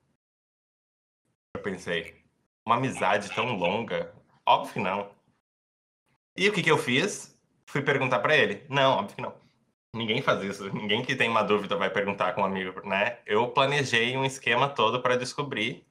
Eu 1.57 1.63
pensei, 1.63 2.15
uma 2.63 2.75
amizade 2.75 3.33
tão 3.33 3.55
longa? 3.55 4.13
Óbvio 4.45 4.73
que 4.73 4.79
não. 4.79 5.09
E 6.37 6.47
o 6.47 6.53
que, 6.53 6.61
que 6.61 6.69
eu 6.69 6.77
fiz? 6.77 7.35
Fui 7.65 7.81
perguntar 7.81 8.19
para 8.19 8.37
ele. 8.37 8.63
Não, 8.69 8.99
óbvio 8.99 9.15
que 9.15 9.21
não. 9.21 9.33
Ninguém 9.95 10.21
faz 10.21 10.43
isso. 10.43 10.71
Ninguém 10.71 11.03
que 11.03 11.15
tem 11.15 11.27
uma 11.27 11.41
dúvida 11.41 11.75
vai 11.75 11.89
perguntar 11.89 12.33
com 12.33 12.41
um 12.41 12.45
amigo, 12.45 12.87
né? 12.87 13.19
Eu 13.25 13.49
planejei 13.49 14.15
um 14.15 14.23
esquema 14.23 14.69
todo 14.69 15.01
para 15.01 15.17
descobrir 15.17 15.83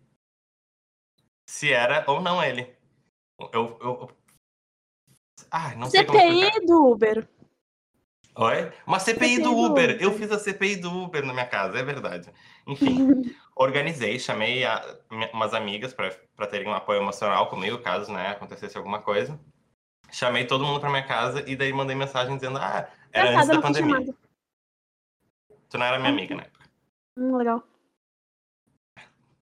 se 1.49 1.73
era 1.73 2.05
ou 2.07 2.21
não 2.21 2.43
ele. 2.43 2.73
Eu, 3.53 3.77
eu... 3.81 4.11
Ah, 5.51 5.75
não 5.75 5.91
sei 5.91 6.05
como 6.05 6.19
explicar. 6.21 6.75
Uber. 6.75 7.29
Oi? 8.38 8.71
Uma 8.87 8.99
CPI, 8.99 9.37
CPI 9.37 9.37
do 9.38 9.50
do 9.50 9.57
Uber. 9.57 9.90
Uber. 9.95 10.02
Eu 10.02 10.12
fiz 10.12 10.31
a 10.31 10.38
CPI 10.38 10.76
do 10.76 10.90
Uber 10.93 11.25
na 11.25 11.33
minha 11.33 11.47
casa, 11.47 11.78
é 11.78 11.83
verdade. 11.83 12.31
Enfim, 12.66 13.35
organizei, 13.57 14.19
chamei 14.19 14.64
a- 14.64 14.99
umas 15.33 15.55
amigas 15.55 15.95
para 15.95 16.47
terem 16.47 16.69
um 16.69 16.75
apoio 16.75 17.00
emocional 17.00 17.49
comigo, 17.49 17.78
caso 17.78 18.12
né, 18.12 18.28
acontecesse 18.28 18.76
alguma 18.76 19.00
coisa. 19.00 19.38
Chamei 20.12 20.47
todo 20.47 20.64
mundo 20.64 20.78
para 20.81 20.90
minha 20.90 21.07
casa 21.07 21.43
e 21.49 21.57
daí 21.57 21.73
mandei 21.73 21.97
mensagem 21.97 22.37
dizendo: 22.37 22.59
Ah, 22.59 22.88
era 23.12 23.31
antes 23.37 23.49
da 23.49 23.61
pandemia. 23.61 23.95
chamada. 23.97 24.14
Tu 25.69 25.78
não 25.78 25.87
era 25.87 25.99
minha 25.99 26.11
amiga, 26.12 26.35
né? 26.37 26.47
Hum, 27.19 27.37
legal. 27.37 27.62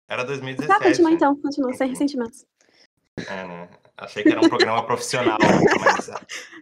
Era 0.09 0.23
Tá, 0.23 0.29
2017. 0.29 0.83
continua 0.85 1.11
então, 1.11 1.35
continua, 1.41 1.73
sem 1.73 1.89
ressentimentos. 1.89 2.45
É, 3.27 3.45
né? 3.47 3.69
Achei 3.97 4.23
que 4.23 4.29
era 4.29 4.41
um 4.41 4.49
programa 4.49 4.85
profissional, 4.87 5.39
mas, 5.81 6.09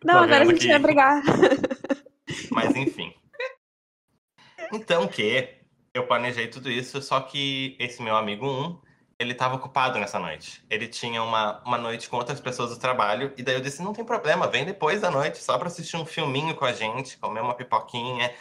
Não, 0.04 0.20
agora 0.20 0.42
a 0.42 0.44
gente 0.46 0.60
que- 0.60 0.68
vai 0.68 0.78
brigar. 0.78 1.20
Mas 2.54 2.74
enfim. 2.74 3.12
Então 4.72 5.06
que 5.06 5.48
eu 5.92 6.06
planejei 6.06 6.48
tudo 6.48 6.70
isso, 6.70 7.02
só 7.02 7.20
que 7.20 7.76
esse 7.78 8.02
meu 8.02 8.16
amigo 8.16 8.46
um, 8.46 8.80
ele 9.18 9.32
estava 9.32 9.56
ocupado 9.56 9.98
nessa 9.98 10.18
noite. 10.18 10.64
Ele 10.68 10.88
tinha 10.88 11.22
uma, 11.22 11.62
uma 11.64 11.78
noite 11.78 12.08
com 12.08 12.16
outras 12.16 12.40
pessoas 12.40 12.70
do 12.70 12.78
trabalho, 12.78 13.32
e 13.36 13.42
daí 13.42 13.54
eu 13.54 13.60
disse, 13.60 13.82
não 13.82 13.92
tem 13.92 14.04
problema, 14.04 14.48
vem 14.48 14.64
depois 14.64 15.00
da 15.00 15.10
noite, 15.10 15.38
só 15.38 15.58
para 15.58 15.68
assistir 15.68 15.96
um 15.96 16.06
filminho 16.06 16.54
com 16.56 16.64
a 16.64 16.72
gente, 16.72 17.16
comer 17.18 17.40
uma 17.40 17.54
pipoquinha. 17.54 18.34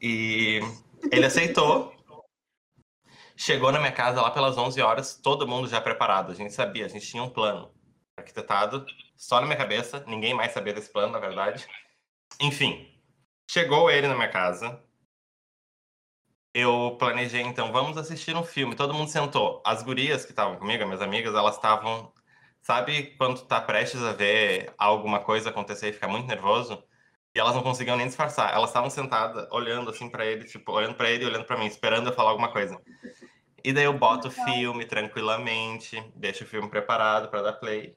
E 0.00 0.60
ele 1.10 1.26
aceitou. 1.26 1.94
Chegou 3.36 3.72
na 3.72 3.78
minha 3.78 3.92
casa 3.92 4.20
lá 4.20 4.30
pelas 4.30 4.56
11 4.58 4.80
horas, 4.82 5.16
todo 5.16 5.48
mundo 5.48 5.68
já 5.68 5.80
preparado. 5.80 6.30
A 6.30 6.34
gente 6.34 6.52
sabia, 6.52 6.84
a 6.84 6.88
gente 6.88 7.06
tinha 7.06 7.22
um 7.22 7.30
plano 7.30 7.72
arquitetado, 8.16 8.84
só 9.16 9.40
na 9.40 9.46
minha 9.46 9.56
cabeça, 9.56 10.04
ninguém 10.06 10.34
mais 10.34 10.52
sabia 10.52 10.72
desse 10.74 10.92
plano, 10.92 11.12
na 11.12 11.18
verdade. 11.18 11.66
Enfim, 12.42 12.92
chegou 13.48 13.88
ele 13.88 14.08
na 14.08 14.16
minha 14.16 14.28
casa. 14.28 14.82
Eu 16.52 16.96
planejei, 16.98 17.40
então, 17.40 17.70
vamos 17.70 17.96
assistir 17.96 18.36
um 18.36 18.42
filme. 18.42 18.74
Todo 18.74 18.92
mundo 18.92 19.08
sentou. 19.08 19.62
As 19.64 19.80
gurias 19.82 20.24
que 20.24 20.32
estavam 20.32 20.56
comigo, 20.56 20.84
minhas 20.84 21.00
amigas, 21.00 21.34
elas 21.34 21.54
estavam. 21.54 22.12
Sabe 22.60 23.14
quando 23.16 23.42
tá 23.46 23.60
prestes 23.60 24.02
a 24.02 24.12
ver 24.12 24.74
alguma 24.76 25.20
coisa 25.20 25.50
acontecer 25.50 25.90
e 25.90 25.92
ficar 25.92 26.08
muito 26.08 26.26
nervoso? 26.26 26.82
E 27.34 27.38
elas 27.38 27.54
não 27.54 27.62
conseguiam 27.62 27.96
nem 27.96 28.06
disfarçar. 28.08 28.52
Elas 28.52 28.70
estavam 28.70 28.90
sentadas, 28.90 29.46
olhando 29.52 29.90
assim 29.90 30.10
pra 30.10 30.26
ele, 30.26 30.44
tipo, 30.44 30.72
olhando 30.72 30.96
pra 30.96 31.10
ele 31.10 31.24
e 31.24 31.26
olhando 31.26 31.44
pra 31.44 31.56
mim, 31.56 31.66
esperando 31.66 32.08
eu 32.08 32.14
falar 32.14 32.30
alguma 32.30 32.52
coisa. 32.52 32.76
E 33.64 33.72
daí 33.72 33.84
eu 33.84 33.96
boto 33.96 34.28
o 34.28 34.30
filme 34.30 34.84
tranquilamente, 34.84 36.02
deixo 36.16 36.42
o 36.42 36.46
filme 36.46 36.68
preparado 36.68 37.30
pra 37.30 37.40
dar 37.40 37.52
play. 37.54 37.96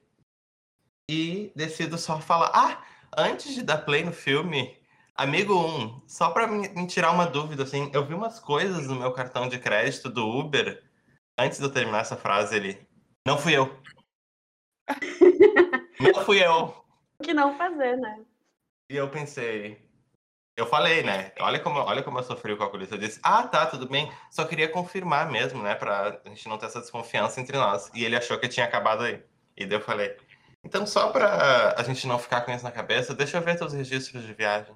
E 1.10 1.52
decido 1.54 1.98
só 1.98 2.20
falar: 2.20 2.50
ah, 2.54 2.82
antes 3.16 3.54
de 3.54 3.62
dar 3.62 3.78
play 3.78 4.04
no 4.04 4.12
filme, 4.12 4.76
amigo 5.14 5.54
1, 5.54 6.02
só 6.06 6.30
pra 6.30 6.46
me, 6.46 6.86
tirar 6.86 7.10
uma 7.10 7.26
dúvida, 7.26 7.62
assim, 7.62 7.90
eu 7.92 8.04
vi 8.04 8.14
umas 8.14 8.38
coisas 8.38 8.86
no 8.86 8.96
meu 8.96 9.12
cartão 9.12 9.48
de 9.48 9.58
crédito 9.58 10.10
do 10.10 10.28
Uber. 10.28 10.82
Antes 11.38 11.58
de 11.58 11.64
eu 11.64 11.72
terminar 11.72 12.00
essa 12.00 12.16
frase, 12.16 12.56
ele. 12.56 12.86
Não 13.26 13.38
fui 13.38 13.56
eu. 13.56 13.78
Não 16.00 16.24
fui 16.24 16.44
eu. 16.44 16.84
Que 17.22 17.32
não 17.32 17.56
fazer, 17.56 17.96
né? 17.96 18.20
E 18.90 18.96
eu 18.96 19.08
pensei. 19.08 19.80
Eu 20.56 20.66
falei, 20.66 21.02
né? 21.02 21.32
Olha 21.40 21.58
como, 21.58 21.78
olha 21.80 22.02
como 22.02 22.18
eu 22.18 22.22
sofri 22.22 22.52
o 22.52 22.58
calculista. 22.58 22.94
Eu 22.94 22.98
disse, 22.98 23.20
ah, 23.22 23.46
tá, 23.46 23.66
tudo 23.66 23.88
bem. 23.88 24.10
Só 24.30 24.44
queria 24.44 24.68
confirmar 24.68 25.30
mesmo, 25.30 25.62
né? 25.62 25.74
Pra 25.74 26.20
gente 26.26 26.48
não 26.48 26.56
ter 26.56 26.66
essa 26.66 26.80
desconfiança 26.80 27.40
entre 27.40 27.56
nós. 27.56 27.90
E 27.94 28.04
ele 28.04 28.16
achou 28.16 28.38
que 28.38 28.48
tinha 28.48 28.64
acabado 28.64 29.04
aí. 29.04 29.22
E 29.56 29.66
daí 29.66 29.78
eu 29.78 29.82
falei, 29.82 30.16
então 30.66 30.84
só 30.84 31.10
pra 31.12 31.76
a 31.78 31.82
gente 31.84 32.08
não 32.08 32.18
ficar 32.18 32.40
com 32.40 32.50
isso 32.50 32.64
na 32.64 32.72
cabeça, 32.72 33.14
deixa 33.14 33.36
eu 33.36 33.40
ver 33.40 33.56
teus 33.56 33.72
registros 33.72 34.24
de 34.26 34.34
viagem. 34.34 34.74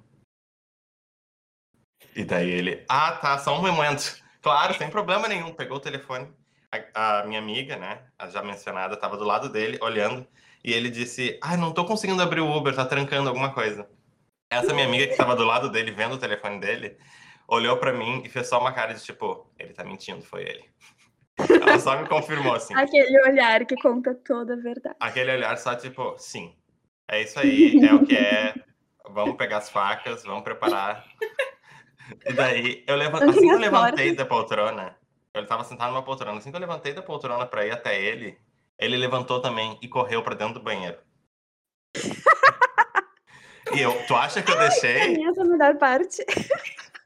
E 2.14 2.24
daí 2.24 2.48
ele, 2.48 2.84
ah, 2.88 3.12
tá, 3.12 3.36
só 3.38 3.58
um 3.58 3.62
momento. 3.62 4.18
Claro, 4.42 4.72
sem 4.72 4.88
problema 4.88 5.28
nenhum. 5.28 5.52
Pegou 5.52 5.76
o 5.76 5.80
telefone. 5.80 6.26
A, 6.94 7.20
a 7.20 7.26
minha 7.26 7.38
amiga, 7.38 7.76
né, 7.76 8.06
a 8.18 8.26
já 8.26 8.42
mencionada, 8.42 8.96
tava 8.96 9.18
do 9.18 9.24
lado 9.24 9.50
dele, 9.50 9.78
olhando. 9.82 10.26
E 10.64 10.72
ele 10.72 10.88
disse, 10.88 11.38
ah, 11.42 11.58
não 11.58 11.72
tô 11.72 11.84
conseguindo 11.84 12.22
abrir 12.22 12.40
o 12.40 12.50
Uber, 12.50 12.74
tá 12.74 12.86
trancando 12.86 13.28
alguma 13.28 13.52
coisa. 13.52 13.86
Essa 14.50 14.72
minha 14.72 14.86
amiga 14.86 15.08
que 15.08 15.16
tava 15.16 15.36
do 15.36 15.44
lado 15.44 15.68
dele, 15.70 15.90
vendo 15.90 16.14
o 16.14 16.18
telefone 16.18 16.58
dele, 16.58 16.96
olhou 17.46 17.76
pra 17.76 17.92
mim 17.92 18.22
e 18.24 18.30
fez 18.30 18.48
só 18.48 18.58
uma 18.58 18.72
cara 18.72 18.94
de 18.94 19.04
tipo, 19.04 19.52
ele 19.58 19.74
tá 19.74 19.84
mentindo, 19.84 20.22
foi 20.22 20.42
ele. 20.44 20.70
Ela 21.60 21.78
só 21.78 22.00
me 22.00 22.08
confirmou, 22.08 22.54
assim. 22.54 22.74
Aquele 22.74 23.20
olhar 23.28 23.64
que 23.64 23.76
conta 23.76 24.14
toda 24.14 24.54
a 24.54 24.56
verdade. 24.56 24.96
Aquele 25.00 25.32
olhar 25.32 25.56
só 25.58 25.74
tipo, 25.74 26.16
sim, 26.18 26.54
é 27.08 27.22
isso 27.22 27.38
aí, 27.38 27.78
é 27.84 27.94
o 27.94 28.04
que 28.04 28.16
é. 28.16 28.54
Vamos 29.10 29.36
pegar 29.36 29.58
as 29.58 29.70
facas, 29.70 30.22
vamos 30.22 30.42
preparar. 30.42 31.04
E 32.26 32.32
daí, 32.32 32.84
eu 32.86 32.96
levan... 32.96 33.18
Tranquem 33.18 33.38
assim 33.38 33.48
que 33.48 33.54
eu 33.54 33.58
levantei 33.58 34.14
da 34.14 34.26
poltrona, 34.26 34.96
ele 35.34 35.46
tava 35.46 35.64
sentado 35.64 35.92
numa 35.92 36.02
poltrona, 36.02 36.38
assim 36.38 36.50
que 36.50 36.56
eu 36.56 36.60
levantei 36.60 36.92
da 36.92 37.02
poltrona 37.02 37.46
pra 37.46 37.66
ir 37.66 37.70
até 37.70 38.00
ele, 38.00 38.38
ele 38.78 38.96
levantou 38.96 39.40
também 39.40 39.78
e 39.80 39.88
correu 39.88 40.22
pra 40.22 40.34
dentro 40.34 40.54
do 40.54 40.62
banheiro. 40.62 40.98
E 43.72 43.80
eu, 43.80 43.92
tu 44.06 44.14
acha 44.14 44.42
que 44.42 44.50
eu 44.50 44.58
deixei? 44.58 45.16
mim, 45.16 45.24
essa 45.28 45.40
é 45.40 45.44
a 45.44 45.46
melhor 45.46 45.76
parte. 45.76 46.24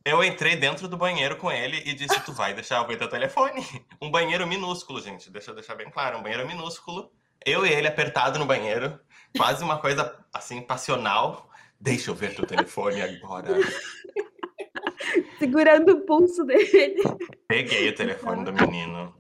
Eu 0.07 0.23
entrei 0.23 0.55
dentro 0.55 0.87
do 0.87 0.99
banheiro 0.99 1.37
com 1.39 1.51
ele 1.51 1.83
e 1.87 1.95
disse: 1.95 2.21
Tu 2.25 2.33
vai 2.33 2.53
deixar 2.53 2.77
eu 2.77 2.87
ver 2.87 2.99
teu 2.99 3.09
telefone? 3.09 3.65
Um 4.03 4.11
banheiro 4.11 4.47
minúsculo, 4.47 5.01
gente. 5.01 5.31
Deixa 5.31 5.51
eu 5.51 5.55
deixar 5.55 5.75
bem 5.77 5.91
claro: 5.91 6.19
um 6.19 6.23
banheiro 6.23 6.47
minúsculo. 6.47 7.11
Eu 7.45 7.67
e 7.67 7.73
ele 7.73 7.89
apertado 7.89 8.39
no 8.39 8.47
banheiro, 8.47 8.99
quase 9.37 9.65
uma 9.65 9.79
coisa 9.79 10.19
assim, 10.33 10.61
passional. 10.61 11.51
Deixa 11.81 12.11
eu 12.11 12.15
ver 12.15 12.35
teu 12.35 12.47
telefone 12.47 13.01
agora. 13.01 13.49
Segurando 15.39 15.93
o 15.93 16.01
pulso 16.07 16.45
dele. 16.45 17.03
Peguei 17.49 17.89
o 17.89 17.95
telefone 17.95 18.45
do 18.45 18.53
menino. 18.53 19.15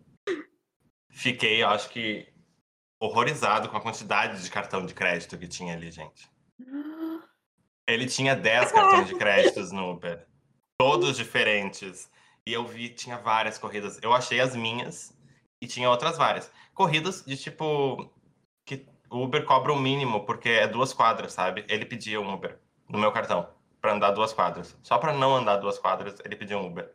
Fiquei, 1.10 1.62
eu 1.62 1.68
acho 1.68 1.90
que, 1.90 2.26
horrorizado 2.98 3.68
com 3.68 3.76
a 3.76 3.80
quantidade 3.80 4.42
de 4.42 4.50
cartão 4.50 4.84
de 4.84 4.94
crédito 4.94 5.38
que 5.38 5.46
tinha 5.46 5.74
ali, 5.74 5.90
gente. 5.90 6.30
Ele 7.86 8.06
tinha 8.06 8.34
10 8.34 8.72
cartões 8.72 9.08
de 9.08 9.14
créditos 9.14 9.70
no 9.70 9.90
Uber. 9.90 10.26
Todos 10.78 11.16
diferentes. 11.16 12.11
E 12.47 12.52
eu 12.52 12.66
vi, 12.66 12.88
tinha 12.88 13.16
várias 13.19 13.59
corridas. 13.59 13.99
Eu 14.02 14.12
achei 14.12 14.40
as 14.40 14.54
minhas 14.54 15.16
e 15.61 15.66
tinha 15.66 15.88
outras 15.88 16.19
várias. 16.19 16.50
Corridas 16.75 17.25
de 17.25 17.37
tipo. 17.37 18.11
que 18.66 18.87
o 19.11 19.23
Uber 19.23 19.45
cobra 19.45 19.73
o 19.73 19.78
mínimo, 19.78 20.25
porque 20.26 20.49
é 20.49 20.66
duas 20.66 20.93
quadras, 20.93 21.33
sabe? 21.33 21.64
Ele 21.69 21.87
pedia 21.87 22.21
um 22.21 22.33
Uber 22.33 22.59
no 22.88 22.99
meu 22.99 23.12
cartão 23.12 23.49
pra 23.81 23.93
andar 23.95 24.11
duas 24.11 24.33
quadras. 24.33 24.76
Só 24.83 24.99
pra 24.99 25.12
não 25.12 25.37
andar 25.37 25.57
duas 25.57 25.78
quadras, 25.78 26.16
ele 26.25 26.37
pedia 26.37 26.59
um 26.59 26.66
Uber. 26.66 26.90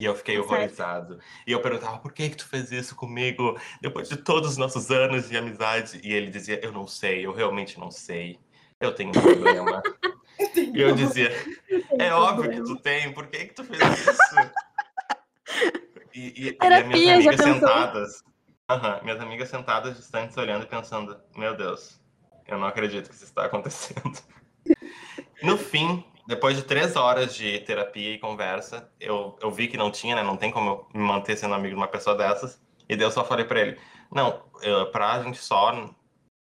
E 0.00 0.04
eu 0.04 0.16
fiquei 0.16 0.36
Tá 0.36 0.42
horrorizado. 0.42 1.20
E 1.46 1.52
eu 1.52 1.60
perguntava, 1.60 1.98
por 1.98 2.12
que 2.12 2.30
que 2.30 2.36
tu 2.36 2.48
fez 2.48 2.72
isso 2.72 2.96
comigo? 2.96 3.56
Depois 3.80 4.08
de 4.08 4.16
todos 4.16 4.52
os 4.52 4.56
nossos 4.56 4.90
anos 4.90 5.28
de 5.28 5.36
amizade. 5.36 6.00
E 6.02 6.12
ele 6.12 6.30
dizia, 6.30 6.58
eu 6.64 6.72
não 6.72 6.86
sei, 6.86 7.24
eu 7.24 7.32
realmente 7.32 7.78
não 7.78 7.90
sei. 7.90 8.40
Eu 8.80 8.92
tenho 8.94 9.10
um 9.10 9.12
problema. 9.12 9.82
E 10.56 10.80
eu 10.80 10.94
dizia, 10.94 11.30
é 11.98 12.12
óbvio 12.12 12.50
que 12.50 12.62
tu 12.62 12.76
tem, 12.76 13.12
por 13.12 13.26
que 13.26 13.46
que 13.46 13.54
tu 13.54 13.64
fez 13.64 13.80
isso? 13.80 14.52
E, 16.14 16.20
e, 16.20 16.44
e 16.44 16.48
as 16.50 16.56
Terapia, 16.58 16.84
minhas 16.84 17.24
já 17.24 17.30
amigas 17.30 17.40
sentadas, 17.40 18.24
aham, 18.68 19.00
minhas 19.02 19.20
amigas 19.20 19.48
sentadas 19.48 19.96
distantes 19.96 20.36
olhando 20.36 20.64
e 20.64 20.68
pensando, 20.68 21.18
meu 21.36 21.56
Deus, 21.56 22.00
eu 22.46 22.58
não 22.58 22.66
acredito 22.66 23.08
que 23.08 23.14
isso 23.14 23.24
está 23.24 23.46
acontecendo. 23.46 24.12
No 25.42 25.56
fim, 25.56 26.04
depois 26.26 26.56
de 26.56 26.62
três 26.62 26.96
horas 26.96 27.34
de 27.34 27.60
terapia 27.60 28.14
e 28.14 28.18
conversa, 28.18 28.90
eu, 29.00 29.36
eu 29.40 29.50
vi 29.50 29.68
que 29.68 29.76
não 29.76 29.90
tinha, 29.90 30.14
né? 30.14 30.22
Não 30.22 30.36
tem 30.36 30.50
como 30.50 30.70
eu 30.70 30.88
me 30.94 31.06
manter 31.06 31.36
sendo 31.36 31.54
amigo 31.54 31.74
de 31.74 31.80
uma 31.80 31.88
pessoa 31.88 32.16
dessas. 32.16 32.60
E 32.88 32.96
daí 32.96 33.06
eu 33.06 33.10
só 33.10 33.24
falei 33.24 33.44
pra 33.44 33.60
ele, 33.60 33.78
não, 34.10 34.44
eu, 34.62 34.90
pra 34.90 35.22
gente 35.22 35.38
só 35.38 35.90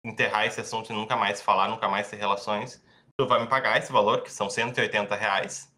enterrar 0.04 0.46
esse 0.46 0.60
assunto 0.60 0.92
e 0.92 0.96
nunca 0.96 1.16
mais 1.16 1.40
falar, 1.40 1.68
nunca 1.68 1.88
mais 1.88 2.08
ter 2.08 2.16
relações, 2.16 2.82
tu 3.20 3.26
vai 3.26 3.38
me 3.38 3.46
pagar 3.46 3.76
esse 3.76 3.92
valor, 3.92 4.22
que 4.22 4.32
são 4.32 4.48
180 4.48 5.14
reais 5.14 5.70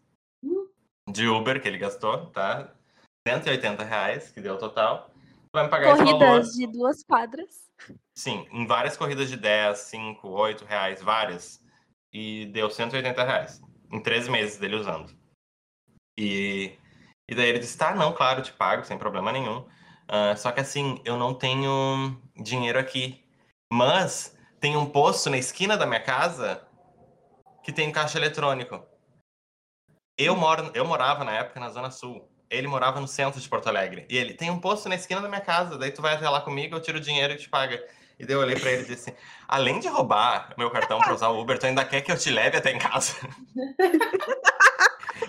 de 1.09 1.27
Uber 1.27 1.61
que 1.61 1.67
ele 1.67 1.77
gastou, 1.77 2.27
tá? 2.27 2.73
180 3.27 3.83
reais 3.83 4.31
que 4.31 4.39
deu 4.39 4.55
o 4.55 4.57
total. 4.57 5.09
Tu 5.13 5.49
vai 5.53 5.65
me 5.65 5.69
pagar 5.69 5.93
esse 5.93 6.03
valor. 6.05 6.19
Corridas 6.19 6.53
de 6.53 6.67
duas 6.67 7.03
quadras. 7.03 7.63
Sim, 8.17 8.47
em 8.49 8.65
várias 8.65 8.95
corridas 8.95 9.29
de 9.29 9.35
10, 9.35 9.77
5, 9.77 10.25
8 10.25 10.63
reais, 10.63 11.01
várias. 11.01 11.61
e 12.13 12.45
deu 12.45 12.69
180 12.69 13.23
reais. 13.23 13.61
Em 13.91 14.01
três 14.01 14.29
meses 14.29 14.57
dele 14.57 14.77
usando. 14.77 15.13
E, 16.17 16.77
e 17.29 17.35
daí 17.35 17.49
ele 17.49 17.59
disse, 17.59 17.77
tá, 17.77 17.93
não, 17.93 18.13
claro, 18.13 18.41
te 18.41 18.53
pago, 18.53 18.85
sem 18.85 18.97
problema 18.97 19.33
nenhum. 19.33 19.67
Uh, 20.07 20.37
só 20.37 20.51
que 20.51 20.61
assim, 20.61 21.01
eu 21.03 21.17
não 21.17 21.33
tenho 21.33 22.21
dinheiro 22.41 22.79
aqui. 22.79 23.21
Mas 23.71 24.37
tem 24.61 24.77
um 24.77 24.85
posto 24.85 25.29
na 25.29 25.37
esquina 25.37 25.75
da 25.75 25.85
minha 25.85 26.01
casa 26.01 26.65
que 27.63 27.71
tem 27.71 27.91
caixa 27.91 28.17
eletrônico. 28.17 28.85
Eu, 30.17 30.35
moro, 30.35 30.69
eu 30.75 30.85
morava 30.85 31.23
na 31.23 31.31
época 31.31 31.59
na 31.59 31.69
Zona 31.69 31.89
Sul. 31.89 32.29
Ele 32.49 32.67
morava 32.67 32.99
no 32.99 33.07
centro 33.07 33.41
de 33.41 33.49
Porto 33.49 33.67
Alegre. 33.67 34.05
E 34.09 34.17
ele 34.17 34.33
tem 34.33 34.51
um 34.51 34.59
posto 34.59 34.87
na 34.87 34.95
esquina 34.95 35.21
da 35.21 35.27
minha 35.27 35.41
casa. 35.41 35.77
Daí 35.77 35.91
tu 35.91 36.01
vai 36.01 36.13
até 36.13 36.29
lá 36.29 36.41
comigo, 36.41 36.75
eu 36.75 36.81
tiro 36.81 36.99
o 36.99 37.01
dinheiro 37.01 37.33
e 37.33 37.37
te 37.37 37.49
paga. 37.49 37.83
E 38.19 38.25
daí 38.25 38.35
eu 38.35 38.41
olhei 38.41 38.59
pra 38.59 38.71
ele 38.71 38.83
e 38.83 38.85
disse 38.85 39.09
assim: 39.09 39.19
além 39.47 39.79
de 39.79 39.87
roubar 39.87 40.53
meu 40.57 40.69
cartão 40.69 40.99
pra 40.99 41.13
usar 41.13 41.29
o 41.29 41.41
Uber, 41.41 41.57
tu 41.57 41.65
ainda 41.65 41.83
quer 41.83 42.01
que 42.01 42.11
eu 42.11 42.17
te 42.17 42.29
leve 42.29 42.57
até 42.57 42.71
em 42.71 42.77
casa? 42.77 43.15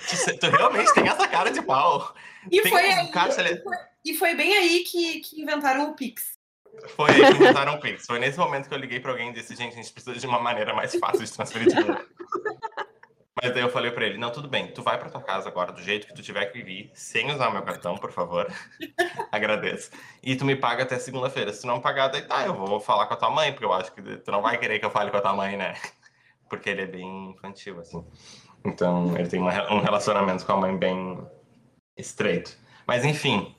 tu, 0.06 0.38
tu, 0.38 0.50
realmente 0.50 0.92
tem 0.92 1.08
essa 1.08 1.26
cara 1.26 1.50
de 1.50 1.62
pau. 1.62 2.14
E, 2.50 2.60
foi, 2.60 2.72
um 2.72 2.76
aí, 2.76 3.10
e, 3.10 3.12
foi, 3.32 3.62
e 4.04 4.14
foi 4.14 4.34
bem 4.34 4.54
aí 4.54 4.84
que, 4.84 5.20
que 5.20 5.40
inventaram 5.40 5.90
o 5.90 5.94
Pix. 5.94 6.34
Foi 6.94 7.10
aí 7.10 7.20
que 7.20 7.42
inventaram 7.42 7.74
o 7.74 7.80
Pix. 7.80 8.04
Foi 8.06 8.18
nesse 8.18 8.38
momento 8.38 8.68
que 8.68 8.74
eu 8.74 8.78
liguei 8.78 9.00
pra 9.00 9.12
alguém 9.12 9.30
e 9.30 9.32
disse: 9.32 9.56
gente, 9.56 9.72
a 9.72 9.76
gente 9.76 9.92
precisa 9.92 10.18
de 10.18 10.26
uma 10.26 10.40
maneira 10.40 10.74
mais 10.74 10.94
fácil 10.96 11.24
de 11.24 11.32
transferir 11.32 11.68
dinheiro. 11.68 12.06
Mas 13.42 13.52
daí 13.52 13.62
eu 13.62 13.68
falei 13.68 13.90
pra 13.90 14.06
ele, 14.06 14.16
não, 14.16 14.30
tudo 14.30 14.48
bem, 14.48 14.68
tu 14.68 14.80
vai 14.80 14.96
pra 14.96 15.10
tua 15.10 15.20
casa 15.20 15.48
agora, 15.48 15.72
do 15.72 15.82
jeito 15.82 16.06
que 16.06 16.14
tu 16.14 16.22
tiver 16.22 16.46
que 16.46 16.62
vir, 16.62 16.90
sem 16.94 17.32
usar 17.32 17.50
meu 17.50 17.62
cartão, 17.62 17.96
por 17.96 18.12
favor. 18.12 18.46
Agradeço. 19.32 19.90
E 20.22 20.36
tu 20.36 20.44
me 20.44 20.54
paga 20.54 20.84
até 20.84 20.98
segunda-feira. 20.98 21.52
Se 21.52 21.62
tu 21.62 21.66
não 21.66 21.80
pagar, 21.80 22.08
daí 22.08 22.22
tá, 22.22 22.46
eu 22.46 22.54
vou 22.54 22.78
falar 22.78 23.06
com 23.06 23.14
a 23.14 23.16
tua 23.16 23.30
mãe, 23.30 23.52
porque 23.52 23.64
eu 23.64 23.72
acho 23.72 23.92
que 23.92 24.00
tu 24.18 24.30
não 24.30 24.40
vai 24.40 24.56
querer 24.56 24.78
que 24.78 24.84
eu 24.84 24.90
fale 24.90 25.10
com 25.10 25.16
a 25.16 25.20
tua 25.20 25.34
mãe, 25.34 25.56
né? 25.56 25.74
Porque 26.48 26.70
ele 26.70 26.82
é 26.82 26.86
bem 26.86 27.30
infantil, 27.30 27.80
assim. 27.80 28.06
Então, 28.64 29.16
ele 29.16 29.26
tem 29.26 29.40
um 29.40 29.80
relacionamento 29.80 30.44
com 30.46 30.52
a 30.52 30.56
mãe 30.56 30.76
bem 30.76 31.26
estreito. 31.96 32.56
Mas, 32.86 33.04
enfim, 33.04 33.56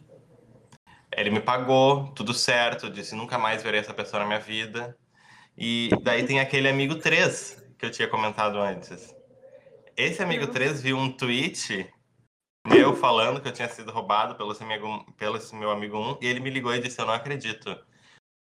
ele 1.12 1.32
me 1.32 1.42
pagou, 1.42 2.14
tudo 2.14 2.34
certo, 2.34 2.90
disse 2.90 3.16
nunca 3.16 3.38
mais 3.38 3.64
verei 3.64 3.80
essa 3.82 3.94
pessoa 3.94 4.22
na 4.22 4.28
minha 4.28 4.40
vida. 4.40 4.96
E 5.58 5.90
daí 6.04 6.26
tem 6.26 6.40
aquele 6.40 6.70
amigo 6.70 6.96
3 6.96 7.66
que 7.78 7.86
eu 7.86 7.92
tinha 7.92 8.08
comentado 8.08 8.60
antes 8.60 9.15
esse 9.98 10.22
amigo 10.22 10.48
3 10.48 10.82
viu 10.82 10.98
um 10.98 11.12
tweet 11.12 11.90
meu 12.68 12.96
falando 12.96 13.40
que 13.40 13.48
eu 13.48 13.54
tinha 13.54 13.70
sido 13.70 13.92
roubado 13.92 14.36
pelo 14.36 14.52
amigo, 14.52 15.06
pelo 15.18 15.40
meu 15.54 15.70
amigo 15.70 15.98
1 15.98 16.18
e 16.22 16.28
ele 16.28 16.40
me 16.40 16.50
ligou 16.50 16.74
e 16.74 16.82
disse: 16.82 17.00
Eu 17.00 17.06
não 17.06 17.14
acredito. 17.14 17.78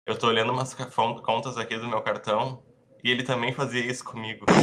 Eu 0.05 0.17
tô 0.17 0.27
olhando 0.27 0.51
umas 0.51 0.73
contas 0.73 1.57
aqui 1.57 1.77
do 1.77 1.87
meu 1.87 2.01
cartão 2.01 2.63
e 3.03 3.11
ele 3.11 3.23
também 3.23 3.53
fazia 3.53 3.85
isso 3.85 4.03
comigo. 4.03 4.45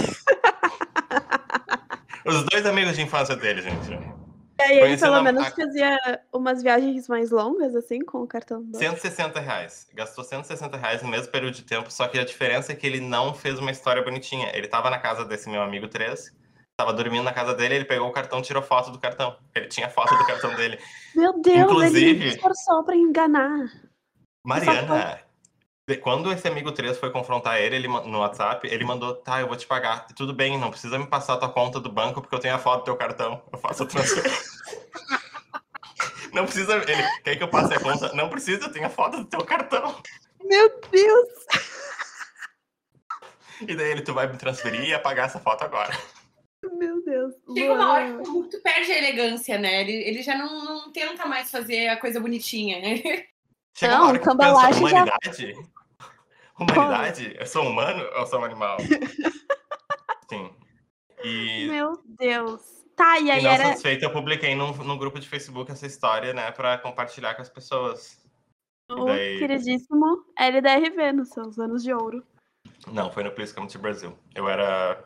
Os 2.27 2.45
dois 2.45 2.67
amigos 2.67 2.95
de 2.95 3.03
infância 3.03 3.35
dele, 3.35 3.63
gente. 3.63 3.91
E 4.59 4.63
aí 4.63 4.79
ele 4.79 4.97
pelo 4.97 5.23
menos 5.23 5.45
a... 5.45 5.51
fazia 5.51 5.99
umas 6.33 6.63
viagens 6.63 7.09
mais 7.09 7.33
longas, 7.33 7.75
assim, 7.75 8.01
com 8.01 8.19
o 8.19 8.27
cartão. 8.27 8.65
160 8.75 9.41
reais. 9.41 9.89
Gastou 9.93 10.23
160 10.23 10.77
reais 10.77 11.03
no 11.03 11.09
mesmo 11.09 11.33
período 11.33 11.55
de 11.55 11.65
tempo, 11.65 11.91
só 11.93 12.07
que 12.07 12.19
a 12.19 12.25
diferença 12.25 12.71
é 12.71 12.77
que 12.77 12.87
ele 12.87 13.01
não 13.01 13.35
fez 13.35 13.59
uma 13.59 13.73
história 13.73 14.03
bonitinha. 14.03 14.51
Ele 14.55 14.69
tava 14.69 14.89
na 14.89 15.01
casa 15.01 15.25
desse 15.25 15.51
meu 15.51 15.63
amigo 15.63 15.89
3 15.89 16.42
tava 16.77 16.93
dormindo 16.93 17.23
na 17.23 17.33
casa 17.33 17.55
dele, 17.55 17.77
ele 17.77 17.85
pegou 17.85 18.09
o 18.09 18.13
cartão, 18.13 18.43
tirou 18.43 18.63
foto 18.63 18.91
do 18.91 18.99
cartão. 18.99 19.37
Ele 19.55 19.67
tinha 19.69 19.89
foto 19.89 20.17
do 20.17 20.27
cartão 20.27 20.55
dele. 20.55 20.79
Meu 21.15 21.41
Deus, 21.41 21.71
Inclusive, 21.71 22.11
ele 22.11 22.29
esforçou 22.29 22.85
pra 22.85 22.97
enganar. 22.97 23.71
Mariana, 24.45 25.21
quando 26.01 26.33
esse 26.33 26.47
amigo 26.49 26.73
3 26.73 26.99
foi 26.99 27.11
confrontar 27.11 27.59
ele, 27.59 27.77
ele 27.77 27.89
no 27.89 28.21
WhatsApp, 28.21 28.67
ele 28.67 28.85
mandou, 28.85 29.15
tá, 29.15 29.41
eu 29.41 29.47
vou 29.47 29.57
te 29.57 29.67
pagar. 29.67 30.07
Tudo 30.17 30.33
bem, 30.33 30.59
não 30.59 30.71
precisa 30.71 30.99
me 30.99 31.07
passar 31.07 31.35
a 31.35 31.39
tua 31.39 31.49
conta 31.49 31.79
do 31.79 31.91
banco, 31.91 32.21
porque 32.21 32.35
eu 32.35 32.41
tenho 32.41 32.55
a 32.55 32.59
foto 32.59 32.81
do 32.81 32.85
teu 32.85 32.97
cartão. 32.97 33.43
Eu 33.53 33.59
faço 33.59 33.83
a 33.83 33.87
transferência. 33.87 34.61
não 36.33 36.45
precisa. 36.45 36.77
Ele 36.77 37.03
quer 37.23 37.37
que 37.37 37.43
eu 37.43 37.49
passe 37.49 37.75
a 37.75 37.81
conta? 37.81 38.13
Não 38.15 38.29
precisa, 38.29 38.65
eu 38.65 38.73
tenho 38.73 38.87
a 38.87 38.91
foto 38.91 39.19
do 39.19 39.25
teu 39.25 39.45
cartão. 39.45 39.97
Meu 40.43 40.81
Deus! 40.91 41.29
E 43.61 43.77
daí 43.77 43.91
ele, 43.93 44.03
tu 44.03 44.13
vai 44.13 44.27
me 44.27 44.37
transferir 44.37 44.83
e 44.83 44.95
apagar 44.95 45.27
essa 45.27 45.39
foto 45.39 45.63
agora. 45.63 45.97
Chega 47.55 47.73
uma 47.73 47.93
hora 47.93 48.19
que 48.19 48.49
tu 48.51 48.63
perde 48.63 48.93
a 48.93 48.99
elegância, 48.99 49.59
né? 49.59 49.81
Ele, 49.83 49.93
ele 49.93 50.23
já 50.23 50.37
não, 50.37 50.65
não 50.65 50.93
tenta 50.93 51.27
mais 51.27 51.51
fazer 51.51 51.89
a 51.89 51.97
coisa 51.97 52.21
bonitinha, 52.21 52.81
né? 52.81 52.97
Chega 53.77 53.95
não, 53.95 54.03
uma 54.03 54.09
hora 54.09 54.19
que 54.19 54.25
pensa, 54.25 54.79
humanidade? 54.79 55.53
Já... 55.53 55.63
Humanidade? 56.59 57.37
Eu 57.39 57.47
sou 57.47 57.67
humano 57.67 58.05
ou 58.17 58.27
sou 58.27 58.41
um 58.41 58.45
animal? 58.45 58.77
Sim. 60.31 60.51
E... 61.25 61.69
Meu 61.69 62.01
Deus. 62.05 62.83
Tá, 62.95 63.19
e 63.19 63.31
aí 63.31 63.41
e 63.41 63.43
não 63.43 63.51
era... 63.51 63.65
satisfeito, 63.65 64.05
eu 64.05 64.13
publiquei 64.13 64.55
num, 64.55 64.73
num 64.85 64.99
grupo 64.99 65.19
de 65.19 65.29
Facebook 65.29 65.73
essa 65.73 65.87
história, 65.87 66.33
né? 66.33 66.51
Pra 66.53 66.79
compartilhar 66.79 67.35
com 67.35 67.43
as 67.43 67.49
pessoas. 67.49 68.23
O 68.91 69.07
daí... 69.07 69.39
queridíssimo 69.39 70.25
LDRV 70.39 71.13
nos 71.13 71.31
seus 71.31 71.59
anos 71.59 71.83
de 71.83 71.93
ouro. 71.93 72.23
Não, 72.87 73.11
foi 73.11 73.23
no 73.23 73.33
Please 73.33 73.55
Come 73.55 73.69
to 73.69 73.79
Brasil. 73.79 74.17
Eu 74.35 74.49
era 74.49 75.03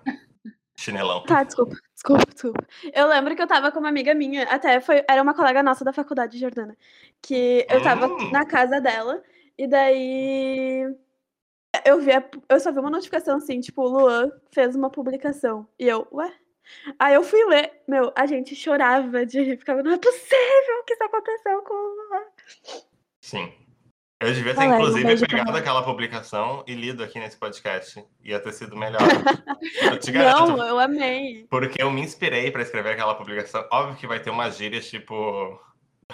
Chinelão. 0.78 1.24
Tá, 1.24 1.42
desculpa, 1.42 1.76
desculpa, 1.94 2.26
desculpa. 2.32 2.66
Eu 2.92 3.08
lembro 3.08 3.34
que 3.34 3.42
eu 3.42 3.46
tava 3.46 3.72
com 3.72 3.78
uma 3.78 3.88
amiga 3.88 4.14
minha, 4.14 4.44
até 4.44 4.80
foi, 4.80 5.02
era 5.08 5.22
uma 5.22 5.34
colega 5.34 5.62
nossa 5.62 5.84
da 5.84 5.92
faculdade, 5.92 6.38
Jordana, 6.38 6.76
que 7.22 7.66
eu 7.68 7.82
tava 7.82 8.06
hum. 8.06 8.30
na 8.30 8.44
casa 8.44 8.80
dela, 8.80 9.22
e 9.56 9.66
daí 9.66 10.94
eu 11.84 12.00
vi, 12.00 12.12
a, 12.12 12.22
eu 12.48 12.60
só 12.60 12.70
vi 12.70 12.78
uma 12.78 12.90
notificação 12.90 13.38
assim, 13.38 13.60
tipo, 13.60 13.82
o 13.82 13.88
Luan 13.88 14.30
fez 14.52 14.76
uma 14.76 14.90
publicação, 14.90 15.66
e 15.78 15.88
eu, 15.88 16.06
ué? 16.12 16.32
Aí 16.98 17.14
eu 17.14 17.22
fui 17.22 17.42
ler, 17.46 17.72
meu, 17.88 18.12
a 18.14 18.26
gente 18.26 18.54
chorava 18.54 19.24
de 19.24 19.40
rir, 19.40 19.56
ficava, 19.56 19.82
não 19.82 19.92
é 19.92 19.98
possível 19.98 20.84
que 20.86 20.92
isso 20.92 21.04
aconteceu 21.04 21.62
com 21.62 21.74
o 21.74 21.96
Luan. 21.96 22.22
Sim. 23.20 23.65
Eu 24.18 24.32
devia 24.32 24.54
ter, 24.54 24.66
Valeu, 24.66 24.76
inclusive, 24.76 25.14
um 25.14 25.26
pegado 25.28 25.56
aquela 25.58 25.82
publicação 25.82 26.64
e 26.66 26.74
lido 26.74 27.04
aqui 27.04 27.18
nesse 27.18 27.36
podcast. 27.36 28.02
Ia 28.24 28.40
ter 28.40 28.52
sido 28.52 28.74
melhor. 28.74 29.02
eu 29.82 29.98
te 29.98 30.10
garanto. 30.10 30.56
Não, 30.56 30.66
eu 30.66 30.78
amei. 30.78 31.46
Porque 31.50 31.82
eu 31.82 31.90
me 31.90 32.00
inspirei 32.00 32.50
para 32.50 32.62
escrever 32.62 32.92
aquela 32.92 33.14
publicação. 33.14 33.66
Óbvio 33.70 33.96
que 33.96 34.06
vai 34.06 34.18
ter 34.18 34.30
umas 34.30 34.56
gírias, 34.56 34.88
tipo, 34.88 35.60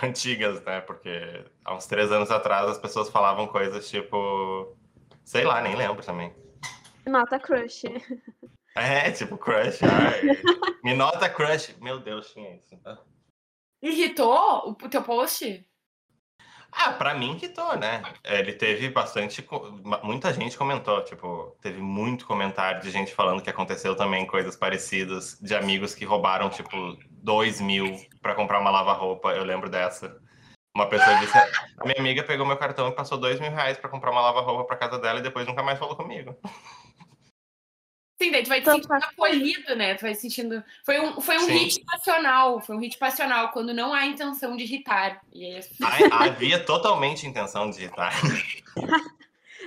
antigas, 0.02 0.62
né? 0.64 0.80
Porque 0.80 1.44
há 1.64 1.74
uns 1.74 1.86
três 1.86 2.10
anos 2.10 2.30
atrás 2.30 2.68
as 2.68 2.78
pessoas 2.78 3.08
falavam 3.08 3.46
coisas 3.46 3.88
tipo. 3.88 4.76
Sei 5.24 5.44
lá, 5.44 5.60
nem 5.60 5.76
lembro 5.76 6.04
também. 6.04 6.34
Nota 7.06 7.38
crush. 7.38 7.84
É, 8.74 9.10
tipo, 9.12 9.36
crush. 9.38 9.80
Ai. 9.84 10.22
me 10.82 10.94
nota 10.94 11.28
crush. 11.28 11.76
Meu 11.80 12.00
Deus, 12.00 12.32
tinha 12.32 12.56
isso. 12.56 12.76
Irritou 13.80 14.70
o 14.70 14.88
teu 14.88 15.02
post? 15.02 15.64
Ah, 16.72 16.92
pra 16.92 17.14
mim 17.14 17.36
que 17.36 17.48
tô, 17.48 17.74
né? 17.74 18.02
É, 18.24 18.40
ele 18.40 18.54
teve 18.54 18.88
bastante. 18.88 19.46
Muita 20.02 20.32
gente 20.32 20.56
comentou, 20.56 21.04
tipo, 21.04 21.54
teve 21.60 21.80
muito 21.80 22.26
comentário 22.26 22.80
de 22.80 22.90
gente 22.90 23.14
falando 23.14 23.42
que 23.42 23.50
aconteceu 23.50 23.94
também 23.94 24.26
coisas 24.26 24.56
parecidas, 24.56 25.38
de 25.40 25.54
amigos 25.54 25.94
que 25.94 26.06
roubaram, 26.06 26.48
tipo, 26.48 26.96
dois 27.10 27.60
mil 27.60 28.00
pra 28.22 28.34
comprar 28.34 28.58
uma 28.58 28.70
lava-roupa. 28.70 29.32
Eu 29.32 29.44
lembro 29.44 29.68
dessa. 29.68 30.18
Uma 30.74 30.88
pessoa 30.88 31.14
disse: 31.18 31.36
a 31.36 31.84
minha 31.84 31.98
amiga 31.98 32.22
pegou 32.24 32.46
meu 32.46 32.56
cartão 32.56 32.88
e 32.88 32.92
passou 32.92 33.18
dois 33.18 33.38
mil 33.38 33.50
reais 33.50 33.76
pra 33.76 33.90
comprar 33.90 34.10
uma 34.10 34.22
lava-roupa 34.22 34.64
pra 34.64 34.76
casa 34.76 34.98
dela 34.98 35.18
e 35.18 35.22
depois 35.22 35.46
nunca 35.46 35.62
mais 35.62 35.78
falou 35.78 35.94
comigo. 35.94 36.34
Sim, 38.22 38.30
daí 38.30 38.44
tu 38.44 38.48
vai 38.50 38.60
te 38.60 38.70
sentindo 38.70 38.92
acolhido, 38.92 39.74
né? 39.74 39.96
Tu 39.96 40.02
vai 40.02 40.14
sentindo. 40.14 40.62
Foi 40.84 41.00
um, 41.00 41.20
foi 41.20 41.38
um 41.38 41.46
hit 41.46 41.84
passional, 41.84 42.60
foi 42.60 42.76
um 42.76 42.78
hit 42.78 42.96
passional, 42.96 43.48
quando 43.48 43.74
não 43.74 43.92
há 43.92 44.06
intenção 44.06 44.56
de 44.56 44.62
irritar. 44.62 45.20
E 45.32 45.58
Havia 46.12 46.64
totalmente 46.64 47.26
intenção 47.26 47.68
de 47.68 47.82
irritar. 47.82 48.14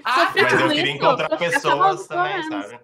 ah, 0.06 0.32
Mas 0.34 0.54
eu 0.54 0.70
queria 0.70 0.92
encontrar 0.92 1.38
pessoas 1.38 2.08
também, 2.08 2.44
sabe? 2.44 2.80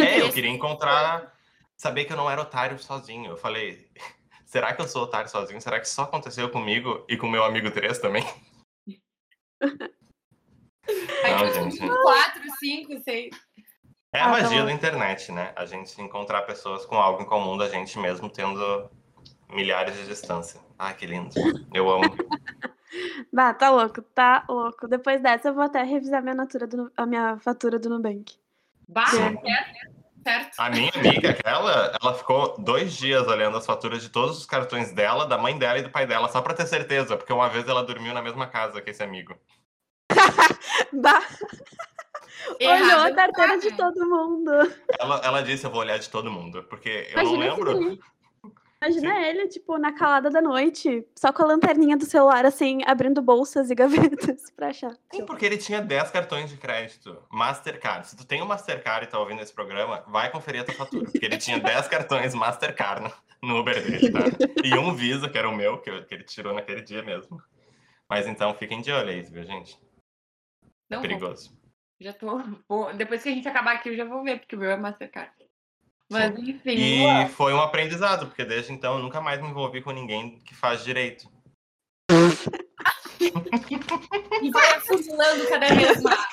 É, 0.00 0.20
eu 0.20 0.30
queria 0.30 0.50
encontrar. 0.50 1.34
Saber 1.76 2.04
que 2.04 2.12
eu 2.12 2.16
não 2.16 2.30
era 2.30 2.42
otário 2.42 2.78
sozinho. 2.78 3.32
Eu 3.32 3.36
falei, 3.36 3.90
será 4.46 4.72
que 4.72 4.80
eu 4.80 4.86
sou 4.86 5.02
otário 5.02 5.28
sozinho? 5.28 5.60
Será 5.60 5.80
que 5.80 5.88
só 5.88 6.02
aconteceu 6.02 6.48
comigo 6.50 7.04
e 7.08 7.16
com 7.16 7.26
meu 7.28 7.42
amigo 7.42 7.68
3 7.72 7.98
também? 7.98 8.24
Aí, 11.24 11.34
não, 11.34 11.52
gente. 11.52 11.78
4, 11.78 12.42
5, 12.60 13.02
6. 13.02 13.30
É 14.12 14.20
a 14.20 14.26
ah, 14.26 14.28
magia 14.30 14.60
tá 14.60 14.64
da 14.64 14.72
internet, 14.72 15.30
né? 15.30 15.52
A 15.54 15.64
gente 15.64 16.00
encontrar 16.00 16.42
pessoas 16.42 16.84
com 16.84 16.96
algo 16.96 17.22
em 17.22 17.26
comum 17.26 17.56
da 17.56 17.68
gente 17.68 17.96
mesmo 17.98 18.28
tendo 18.28 18.90
milhares 19.48 19.96
de 19.96 20.06
distância. 20.06 20.60
Ah, 20.76 20.92
que 20.92 21.06
lindo. 21.06 21.30
Eu 21.72 21.88
amo. 21.88 22.04
bah, 23.32 23.54
tá 23.54 23.70
louco, 23.70 24.02
tá 24.02 24.44
louco. 24.48 24.88
Depois 24.88 25.22
dessa 25.22 25.48
eu 25.48 25.54
vou 25.54 25.62
até 25.62 25.82
revisar 25.82 26.22
minha, 26.22 26.34
do, 26.34 26.90
a 26.96 27.06
minha 27.06 27.38
fatura 27.38 27.78
do 27.78 27.88
Nubank. 27.88 28.34
Bah, 28.88 29.06
certo, 29.06 29.42
certo. 30.24 30.58
A 30.58 30.70
minha 30.70 30.90
amiga, 30.92 31.30
aquela, 31.30 31.96
ela 32.02 32.14
ficou 32.14 32.56
dois 32.58 32.92
dias 32.94 33.28
olhando 33.28 33.58
as 33.58 33.66
faturas 33.66 34.02
de 34.02 34.08
todos 34.08 34.38
os 34.38 34.46
cartões 34.46 34.90
dela, 34.92 35.24
da 35.24 35.38
mãe 35.38 35.56
dela 35.56 35.78
e 35.78 35.82
do 35.82 35.90
pai 35.90 36.04
dela, 36.04 36.28
só 36.28 36.42
pra 36.42 36.54
ter 36.54 36.66
certeza, 36.66 37.16
porque 37.16 37.32
uma 37.32 37.48
vez 37.48 37.68
ela 37.68 37.84
dormiu 37.84 38.12
na 38.12 38.22
mesma 38.22 38.48
casa 38.48 38.82
que 38.82 38.90
esse 38.90 39.04
amigo. 39.04 39.36
bah. 40.92 41.22
Olhou 42.60 43.00
a 43.00 43.14
carteira 43.14 43.58
de 43.58 43.76
todo 43.76 44.08
mundo. 44.08 44.50
Ela, 44.98 45.20
ela 45.24 45.42
disse, 45.42 45.64
eu 45.64 45.70
vou 45.70 45.80
olhar 45.80 45.98
de 45.98 46.10
todo 46.10 46.30
mundo, 46.30 46.62
porque 46.64 47.08
eu 47.12 47.20
Imagina 47.22 47.46
não 47.46 47.56
lembro. 47.56 47.98
Imagina 48.82 49.20
ele, 49.28 49.46
tipo, 49.46 49.76
na 49.76 49.92
calada 49.92 50.30
da 50.30 50.40
noite, 50.40 51.06
só 51.14 51.30
com 51.34 51.42
a 51.42 51.46
lanterninha 51.46 51.98
do 51.98 52.06
celular, 52.06 52.46
assim, 52.46 52.78
abrindo 52.86 53.20
bolsas 53.20 53.70
e 53.70 53.74
gavetas 53.74 54.50
pra 54.56 54.68
achar. 54.68 54.96
Sim, 55.12 55.26
porque 55.26 55.44
ele 55.44 55.58
tinha 55.58 55.82
10 55.82 56.10
cartões 56.10 56.48
de 56.48 56.56
crédito. 56.56 57.22
Mastercard. 57.30 58.06
Se 58.08 58.16
tu 58.16 58.26
tem 58.26 58.42
um 58.42 58.46
Mastercard 58.46 59.04
e 59.06 59.10
tá 59.10 59.18
ouvindo 59.18 59.42
esse 59.42 59.52
programa, 59.52 60.02
vai 60.08 60.30
conferir 60.30 60.62
a 60.62 60.64
tua 60.64 60.74
fatura. 60.74 61.04
Porque 61.10 61.24
ele 61.26 61.36
tinha 61.36 61.60
10 61.60 61.88
cartões 61.88 62.34
Mastercard 62.34 63.12
no, 63.42 63.58
Uber 63.60 63.82
dele, 63.82 64.10
tá? 64.10 64.20
E 64.64 64.78
um 64.78 64.94
Visa, 64.94 65.28
que 65.28 65.36
era 65.36 65.48
o 65.48 65.54
meu, 65.54 65.78
que, 65.78 65.90
eu- 65.90 66.06
que 66.06 66.14
ele 66.14 66.24
tirou 66.24 66.54
naquele 66.54 66.80
dia 66.80 67.02
mesmo. 67.02 67.38
Mas 68.08 68.26
então 68.26 68.54
fiquem 68.54 68.80
de 68.80 68.90
olho 68.90 69.10
aí, 69.10 69.20
viu, 69.20 69.44
gente? 69.44 69.78
É 70.90 70.96
Não 70.96 71.02
vou. 71.18 71.34
Já 72.00 72.12
tô. 72.12 72.38
vou- 72.68 72.92
Depois 72.94 73.22
que 73.22 73.28
a 73.28 73.32
gente 73.32 73.48
acabar 73.48 73.74
aqui, 73.74 73.90
eu 73.90 73.96
já 73.96 74.04
vou 74.04 74.24
ver, 74.24 74.40
porque 74.40 74.56
o 74.56 74.58
meu 74.58 74.70
é 74.70 74.76
Mastercard. 74.76 75.30
Mas 76.10 76.36
enfim, 76.36 77.04
E 77.04 77.28
foi 77.28 77.54
um 77.54 77.60
aprendizado, 77.60 78.26
porque 78.26 78.44
desde 78.44 78.72
então 78.72 78.96
eu 78.96 79.02
nunca 79.02 79.20
mais 79.20 79.40
me 79.40 79.48
envolvi 79.48 79.80
com 79.80 79.92
ninguém 79.92 80.40
que 80.40 80.56
faz 80.56 80.82
direito. 80.82 81.30
e 84.42 84.50
vai 84.50 84.74
afundilando 84.74 85.46
cada 85.48 85.72
vez 85.72 86.02
mais. 86.02 86.26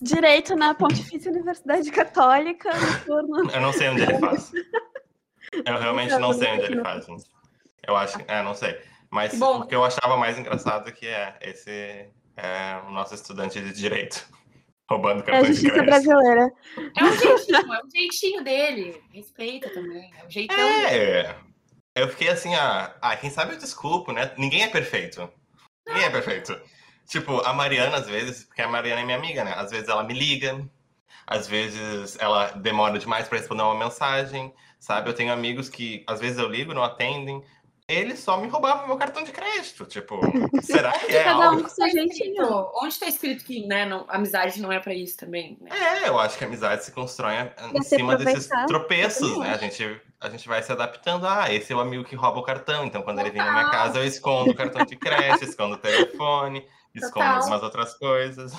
Direito 0.00 0.54
na 0.54 0.72
Pontifícia 0.72 1.32
Universidade 1.32 1.90
Católica, 1.90 2.70
no 2.72 3.04
turno. 3.04 3.50
Eu 3.50 3.60
não 3.60 3.72
sei 3.72 3.88
onde 3.88 4.02
ele 4.02 4.18
faz. 4.20 4.52
Eu 5.66 5.78
realmente 5.78 6.16
não 6.16 6.32
sei 6.32 6.52
onde 6.52 6.64
ele 6.66 6.80
faz, 6.80 7.06
gente. 7.06 7.24
Eu 7.86 7.96
acho 7.96 8.18
que. 8.18 8.24
É, 8.30 8.42
não 8.42 8.54
sei. 8.54 8.80
Mas 9.10 9.38
bom. 9.38 9.60
o 9.60 9.66
que 9.66 9.74
eu 9.74 9.84
achava 9.84 10.16
mais 10.16 10.38
engraçado 10.38 10.88
é 10.88 10.92
que 10.92 11.06
é 11.06 11.36
esse 11.42 12.08
é 12.36 12.80
o 12.88 12.90
nosso 12.90 13.14
estudante 13.14 13.60
de 13.60 13.72
direito 13.72 14.26
roubando 14.88 15.20
É 15.20 15.22
a 15.22 15.24
cartão 15.24 15.42
de 15.42 15.48
justiça 15.48 15.82
brasileira. 15.82 16.52
É 16.96 17.04
um 17.04 17.12
jeitinho, 17.12 17.74
é 17.74 17.84
um 17.84 17.90
jeitinho 17.90 18.44
dele. 18.44 19.02
Respeita 19.12 19.70
também. 19.70 20.10
É 20.20 20.26
o 20.26 20.30
jeitão 20.30 20.56
dele. 20.56 20.86
É. 20.86 21.36
Eu 21.96 22.08
fiquei 22.08 22.28
assim, 22.28 22.54
ah, 22.54 22.94
ah, 23.00 23.16
quem 23.16 23.30
sabe 23.30 23.54
eu 23.54 23.58
desculpo, 23.58 24.12
né? 24.12 24.32
Ninguém 24.36 24.62
é 24.62 24.68
perfeito. 24.68 25.28
Ninguém 25.86 26.04
é 26.04 26.10
perfeito. 26.10 26.60
Tipo, 27.06 27.40
a 27.40 27.52
Mariana, 27.52 27.98
às 27.98 28.06
vezes, 28.06 28.44
porque 28.44 28.62
a 28.62 28.68
Mariana 28.68 29.02
é 29.02 29.04
minha 29.04 29.16
amiga, 29.16 29.44
né? 29.44 29.54
Às 29.56 29.70
vezes 29.70 29.88
ela 29.88 30.02
me 30.02 30.14
liga, 30.14 30.66
às 31.26 31.46
vezes 31.46 32.16
ela 32.18 32.50
demora 32.52 32.98
demais 32.98 33.28
pra 33.28 33.38
responder 33.38 33.62
uma 33.62 33.78
mensagem, 33.78 34.52
sabe? 34.80 35.08
Eu 35.08 35.14
tenho 35.14 35.32
amigos 35.32 35.68
que, 35.68 36.02
às 36.06 36.20
vezes 36.20 36.38
eu 36.38 36.48
ligo, 36.48 36.74
não 36.74 36.82
atendem. 36.82 37.42
Eles 37.86 38.20
só 38.20 38.38
me 38.40 38.48
roubavam 38.48 38.86
meu 38.86 38.96
cartão 38.96 39.22
de 39.22 39.30
crédito. 39.30 39.84
Tipo, 39.84 40.18
será 40.62 40.90
que 40.98 41.14
é 41.14 41.24
Cada 41.24 41.50
um 41.50 41.62
com 41.62 41.68
seu 41.68 41.86
jeitinho. 41.90 42.32
escrito- 42.32 42.70
Onde 42.82 42.98
tá 42.98 43.06
escrito 43.06 43.44
que 43.44 43.66
né, 43.66 43.84
não, 43.84 44.06
amizade 44.08 44.60
não 44.62 44.72
é 44.72 44.80
pra 44.80 44.94
isso 44.94 45.18
também? 45.18 45.58
Né? 45.60 45.70
É, 45.70 46.08
eu 46.08 46.18
acho 46.18 46.38
que 46.38 46.44
a 46.44 46.46
amizade 46.46 46.82
se 46.84 46.92
constrói 46.92 47.34
em 47.74 47.82
cima 47.82 48.16
desses 48.16 48.48
tropeços, 48.66 49.36
né? 49.38 49.52
A 49.52 49.58
gente, 49.58 50.00
a 50.18 50.30
gente 50.30 50.48
vai 50.48 50.62
se 50.62 50.72
adaptando. 50.72 51.26
Ah, 51.26 51.52
esse 51.52 51.72
é 51.74 51.76
o 51.76 51.80
amigo 51.80 52.04
que 52.04 52.16
rouba 52.16 52.38
o 52.38 52.42
cartão. 52.42 52.86
Então, 52.86 53.02
quando 53.02 53.20
ele 53.20 53.30
vem 53.30 53.42
na 53.42 53.52
minha 53.52 53.64
Total. 53.66 53.80
casa, 53.86 53.98
eu 53.98 54.04
escondo 54.06 54.52
o 54.52 54.54
cartão 54.54 54.84
de 54.86 54.96
crédito, 54.96 55.44
escondo 55.44 55.74
o 55.74 55.78
telefone, 55.78 56.66
escondo 56.94 57.12
Total. 57.12 57.36
algumas 57.36 57.62
outras 57.62 57.92
coisas. 57.98 58.52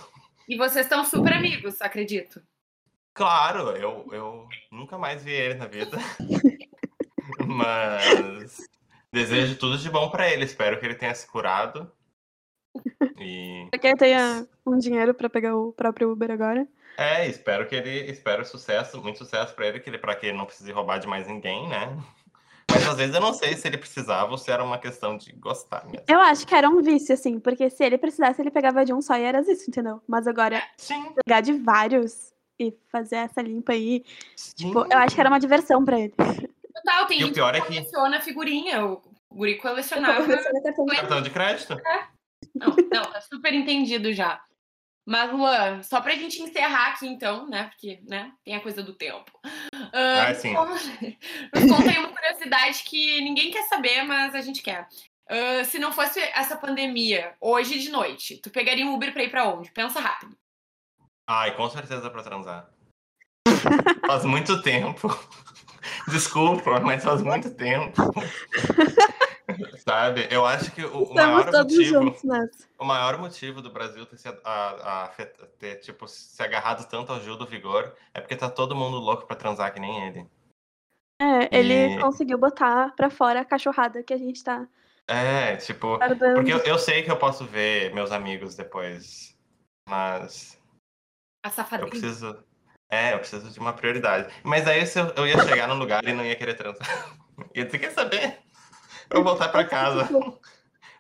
E 0.47 0.55
vocês 0.55 0.85
estão 0.85 1.03
super 1.03 1.33
amigos, 1.33 1.81
acredito. 1.81 2.39
Claro, 3.11 3.71
eu, 3.71 4.05
eu 4.11 4.47
nunca 4.71 4.99
mais 4.99 5.23
vi 5.23 5.31
ele 5.31 5.55
na 5.55 5.65
vida. 5.65 5.97
Mas 7.47 8.57
desejo 9.15 9.57
tudo 9.57 9.77
de 9.77 9.89
bom 9.89 10.09
pra 10.09 10.29
ele. 10.29 10.43
Espero 10.43 10.79
que 10.79 10.85
ele 10.85 10.95
tenha 10.95 11.15
se 11.15 11.25
curado. 11.27 11.91
E 13.17 13.67
Pra 13.71 13.79
quem 13.79 13.95
tenha 13.95 14.47
um 14.65 14.77
dinheiro 14.77 15.13
pra 15.13 15.29
pegar 15.29 15.55
o 15.55 15.71
próprio 15.71 16.11
Uber 16.11 16.29
agora. 16.29 16.67
é, 16.97 17.27
espero 17.27 17.67
que 17.67 17.75
ele, 17.75 18.11
espero 18.11 18.45
sucesso, 18.45 19.01
muito 19.01 19.17
sucesso 19.17 19.55
pra 19.55 19.67
ele, 19.67 19.79
que 19.79 19.89
ele 19.89 19.97
para 19.97 20.15
que 20.15 20.27
ele 20.27 20.37
não 20.37 20.45
precise 20.45 20.71
roubar 20.71 20.99
de 20.99 21.07
mais 21.07 21.27
ninguém, 21.27 21.67
né? 21.67 21.97
Mas 22.69 22.87
às 22.87 22.97
vezes 22.97 23.15
eu 23.15 23.21
não 23.21 23.33
sei 23.33 23.55
se 23.55 23.67
ele 23.67 23.77
precisava 23.77 24.31
ou 24.31 24.37
se 24.37 24.51
era 24.51 24.63
uma 24.63 24.77
questão 24.77 25.15
de 25.17 25.31
gostar 25.33 25.85
mesmo. 25.85 26.03
Eu 26.07 26.19
acho 26.19 26.45
que 26.45 26.55
era 26.55 26.67
um 26.67 26.81
vício, 26.81 27.13
assim, 27.13 27.39
porque 27.39 27.69
se 27.69 27.83
ele 27.83 27.97
precisasse, 27.97 28.41
ele 28.41 28.51
pegava 28.51 28.83
de 28.83 28.93
um 28.93 29.01
só 29.01 29.15
e 29.15 29.23
era 29.23 29.39
isso, 29.39 29.69
entendeu? 29.69 30.01
Mas 30.07 30.27
agora, 30.27 30.61
Sim, 30.75 31.13
pegar 31.23 31.41
de 31.41 31.53
vários 31.53 32.33
e 32.59 32.73
fazer 32.91 33.17
essa 33.17 33.41
limpa 33.41 33.73
aí, 33.73 34.03
tipo, 34.55 34.79
eu 34.79 34.97
acho 34.97 35.13
que 35.13 35.21
era 35.21 35.29
uma 35.29 35.39
diversão 35.39 35.85
pra 35.85 35.99
ele. 35.99 36.13
Total, 36.85 37.05
tem 37.07 37.19
E 37.19 37.23
o 37.23 37.27
gente 37.27 37.35
pior 37.35 37.51
que 37.53 37.57
é 37.59 37.61
que- 37.61 37.67
coleciona 37.67 38.21
figurinha. 38.21 38.85
O 38.85 39.01
guri 39.31 39.57
colecionava. 39.57 40.25
Cartão 40.95 41.21
de 41.21 41.29
crédito? 41.31 41.75
Não, 42.53 42.75
não, 42.91 43.11
tá 43.11 43.21
super 43.21 43.53
entendido 43.53 44.13
já. 44.13 44.41
Mas, 45.07 45.31
Luan, 45.31 45.83
só 45.83 46.01
pra 46.01 46.15
gente 46.15 46.41
encerrar 46.41 46.89
aqui, 46.93 47.05
então, 47.07 47.47
né? 47.47 47.65
Porque, 47.65 47.99
né, 48.07 48.31
tem 48.43 48.55
a 48.55 48.61
coisa 48.61 48.81
do 48.81 48.93
tempo. 48.93 49.31
Ah, 49.93 50.29
Ah, 50.29 50.33
sim. 50.35 50.53
Nos 50.53 51.71
conta 51.71 51.89
aí 51.91 51.97
uma 51.99 52.09
curiosidade 52.09 52.83
que 52.83 53.21
ninguém 53.21 53.51
quer 53.51 53.63
saber, 53.67 54.03
mas 54.03 54.33
a 54.33 54.41
gente 54.41 54.61
quer. 54.63 54.87
Ah, 55.29 55.63
se 55.63 55.77
não 55.79 55.91
fosse 55.91 56.19
essa 56.19 56.55
pandemia, 56.57 57.35
hoje 57.39 57.79
de 57.79 57.89
noite, 57.89 58.37
tu 58.41 58.49
pegaria 58.49 58.85
um 58.85 58.93
Uber 58.95 59.11
pra 59.13 59.23
ir 59.23 59.29
pra 59.29 59.47
onde? 59.47 59.71
Pensa 59.71 59.99
rápido. 59.99 60.35
Ai, 61.27 61.55
com 61.55 61.69
certeza 61.69 62.09
pra 62.09 62.23
transar. 62.23 62.69
Faz 64.07 64.25
muito 64.25 64.61
tempo. 64.61 65.07
Desculpa, 66.07 66.79
mas 66.79 67.03
faz 67.03 67.21
muito 67.21 67.49
tempo. 67.55 68.01
Sabe? 69.87 70.27
Eu 70.31 70.45
acho 70.45 70.71
que 70.71 70.83
o, 70.83 70.97
o 70.97 71.03
Estamos 71.03 71.15
maior 71.15 71.51
todos 71.51 71.75
motivo. 71.75 71.93
juntos 72.03 72.23
nessa. 72.23 72.67
O 72.79 72.85
maior 72.85 73.17
motivo 73.17 73.61
do 73.61 73.71
Brasil 73.71 74.05
ter, 74.05 74.17
se, 74.17 74.27
a- 74.27 74.33
a- 74.43 75.11
ter, 75.59 75.75
tipo, 75.77 76.07
se 76.07 76.41
agarrado 76.41 76.87
tanto 76.89 77.11
ao 77.13 77.21
Gil 77.21 77.37
do 77.37 77.45
Vigor 77.45 77.93
é 78.13 78.19
porque 78.19 78.35
tá 78.35 78.49
todo 78.49 78.75
mundo 78.75 78.97
louco 78.97 79.25
pra 79.27 79.35
transar 79.35 79.71
que 79.73 79.79
nem 79.79 80.07
ele. 80.07 80.27
É, 81.21 81.57
ele 81.57 81.95
E- 81.95 81.99
conseguiu 81.99 82.37
botar 82.37 82.93
pra 82.95 83.09
fora 83.09 83.41
a 83.41 83.45
cachorrada 83.45 84.03
que 84.03 84.13
a 84.13 84.17
gente 84.17 84.43
tá 84.43 84.67
É, 85.07 85.55
tipo. 85.57 85.97
guardando. 85.97 86.35
Porque 86.35 86.51
eu, 86.51 86.57
eu 86.59 86.79
sei 86.79 87.03
que 87.03 87.11
eu 87.11 87.17
posso 87.17 87.45
ver 87.45 87.93
meus 87.93 88.11
amigos 88.11 88.55
depois, 88.55 89.37
mas 89.87 90.59
A 91.45 91.49
eu 91.49 91.51
safadeza. 91.51 91.89
preciso. 91.89 92.43
É, 92.89 93.13
eu 93.13 93.19
preciso 93.19 93.49
de 93.49 93.59
uma 93.59 93.73
prioridade. 93.73 94.33
Mas 94.43 94.67
aí 94.67 94.85
se 94.85 94.99
eu, 94.99 95.07
eu 95.15 95.27
ia 95.27 95.37
chegar 95.43 95.67
num 95.67 95.77
lugar 95.77 96.03
e 96.07 96.13
não 96.13 96.25
ia 96.25 96.35
querer 96.35 96.55
transar. 96.55 96.87
Ia 97.53 97.65
dizer, 97.65 97.79
quer 97.79 97.91
saber? 97.91 98.39
Eu 99.09 99.21
vou 99.21 99.25
voltar 99.25 99.49
pra 99.49 99.65
casa. 99.65 100.07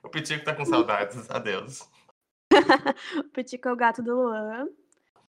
O 0.03 0.09
Pitico 0.09 0.43
tá 0.43 0.53
com 0.53 0.65
saudades. 0.65 1.29
Adeus. 1.29 1.89
O 3.17 3.23
Pitico 3.29 3.69
é 3.69 3.73
o 3.73 3.75
gato 3.75 4.03
do 4.03 4.15
Luan. 4.15 4.67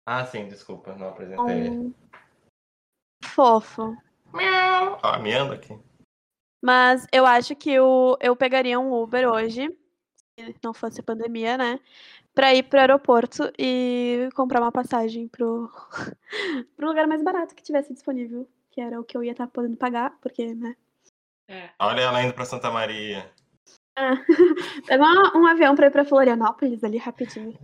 Ah, 0.07 0.25
sim, 0.25 0.49
desculpa, 0.49 0.95
não 0.95 1.09
apresentei. 1.09 1.71
Um... 1.71 1.95
Fofo. 3.25 3.97
Miau. 4.33 4.99
Ó, 5.03 5.19
miando 5.19 5.53
aqui. 5.53 5.79
Mas 6.63 7.07
eu 7.13 7.27
acho 7.27 7.55
que 7.55 7.79
o, 7.79 8.17
eu 8.21 8.35
pegaria 8.35 8.79
um 8.79 8.93
Uber 8.93 9.29
hoje, 9.29 9.69
se 10.39 10.55
não 10.63 10.75
fosse 10.75 11.03
pandemia, 11.03 11.57
né? 11.57 11.81
Pra 12.37 12.55
ir 12.55 12.65
pro 12.65 12.79
aeroporto 12.79 13.51
e 13.59 14.29
comprar 14.35 14.61
uma 14.61 14.71
passagem 14.71 15.27
pro, 15.27 15.71
pro 16.77 16.87
lugar 16.87 17.07
mais 17.07 17.23
barato 17.23 17.55
que 17.55 17.63
tivesse 17.63 17.95
disponível. 17.95 18.47
Que 18.71 18.83
era 18.83 19.01
o 19.01 19.05
que 19.05 19.17
eu 19.17 19.25
ia 19.25 19.33
estar 19.33 19.47
podendo 19.47 19.79
pagar, 19.79 20.13
porque, 20.21 20.55
né? 20.55 20.77
É. 21.49 21.71
Olha 21.81 22.03
ela 22.03 22.23
indo 22.23 22.35
pra 22.35 22.45
Santa 22.45 22.71
Maria. 22.71 23.33
Pega 24.87 25.03
um, 25.03 25.41
um 25.41 25.47
avião 25.47 25.75
pra 25.75 25.87
ir 25.87 25.91
pra 25.91 26.05
Florianópolis 26.05 26.85
ali 26.85 26.99
rapidinho. 26.99 27.59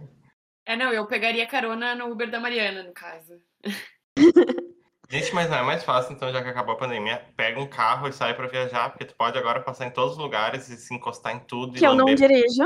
É, 0.65 0.75
não, 0.75 0.91
eu 0.91 1.07
pegaria 1.07 1.47
carona 1.47 1.95
no 1.95 2.11
Uber 2.11 2.31
da 2.31 2.41
Mariana, 2.41 2.83
no 2.83 2.93
caso. 2.93 3.39
Gente, 5.11 5.35
mas 5.35 5.51
não 5.51 5.59
é 5.59 5.63
mais 5.63 5.85
fácil, 5.85 6.15
então, 6.15 6.33
já 6.33 6.43
que 6.43 6.49
acabou 6.49 6.75
a 6.75 6.79
pandemia, 6.79 7.23
pega 7.37 7.61
um 7.61 7.67
carro 7.67 8.09
e 8.09 8.13
sai 8.15 8.33
pra 8.35 8.47
viajar, 8.47 8.89
porque 8.89 9.05
tu 9.05 9.15
pode 9.15 9.37
agora 9.37 9.61
passar 9.61 9.85
em 9.85 9.91
todos 9.91 10.13
os 10.13 10.19
lugares 10.19 10.71
e 10.71 10.77
se 10.79 10.95
encostar 10.95 11.37
em 11.37 11.41
tudo. 11.41 11.77
e 11.77 11.81
Que 11.81 11.87
eu 11.87 11.95
não 11.95 12.07
dirijo. 12.15 12.63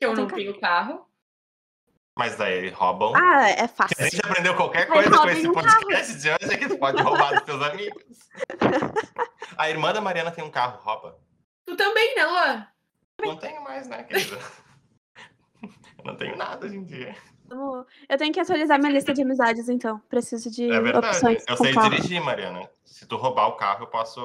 Eu 0.00 0.12
não 0.12 0.26
Tem 0.26 0.38
tenho 0.38 0.58
carro. 0.58 1.05
Mas 2.16 2.34
daí 2.36 2.70
roubam. 2.70 3.12
Ah, 3.14 3.50
é 3.50 3.62
A 3.64 3.68
fácil. 3.68 3.96
gente 4.04 4.20
aprendeu 4.24 4.54
qualquer 4.56 4.86
coisa 4.86 5.10
com 5.10 5.28
esse 5.28 5.46
um 5.48 5.52
podcast 5.52 6.14
de 6.14 6.30
hoje 6.30 6.54
é 6.54 6.56
que 6.56 6.66
tu 6.68 6.78
pode 6.78 7.02
roubar 7.02 7.34
dos 7.34 7.42
teus 7.42 7.62
amigos. 7.62 8.02
A 9.58 9.68
irmã 9.70 9.92
da 9.92 10.00
Mariana 10.00 10.30
tem 10.30 10.42
um 10.42 10.50
carro, 10.50 10.80
rouba. 10.82 11.18
Tu 11.66 11.76
também, 11.76 12.14
né, 12.16 12.24
Luan? 12.24 12.66
Não 13.20 13.36
tenho 13.36 13.62
mais, 13.62 13.86
né, 13.86 14.02
querida? 14.02 14.38
Eu 15.62 15.70
não 16.04 16.16
tenho 16.16 16.36
nada 16.36 16.64
hoje 16.66 16.76
em 16.76 16.84
dia. 16.84 17.14
Eu 18.08 18.18
tenho 18.18 18.32
que 18.32 18.40
atualizar 18.40 18.78
minha 18.78 18.92
lista 18.92 19.12
de 19.14 19.22
amizades, 19.22 19.68
então. 19.68 19.98
Preciso 20.08 20.50
de 20.50 20.70
É 20.70 20.80
verdade. 20.80 21.06
opções 21.08 21.44
Eu 21.46 21.56
sei 21.56 21.72
carro. 21.74 21.90
dirigir, 21.90 22.20
Mariana. 22.22 22.68
Se 22.84 23.06
tu 23.06 23.16
roubar 23.16 23.48
o 23.48 23.56
carro, 23.56 23.84
eu 23.84 23.86
posso 23.88 24.20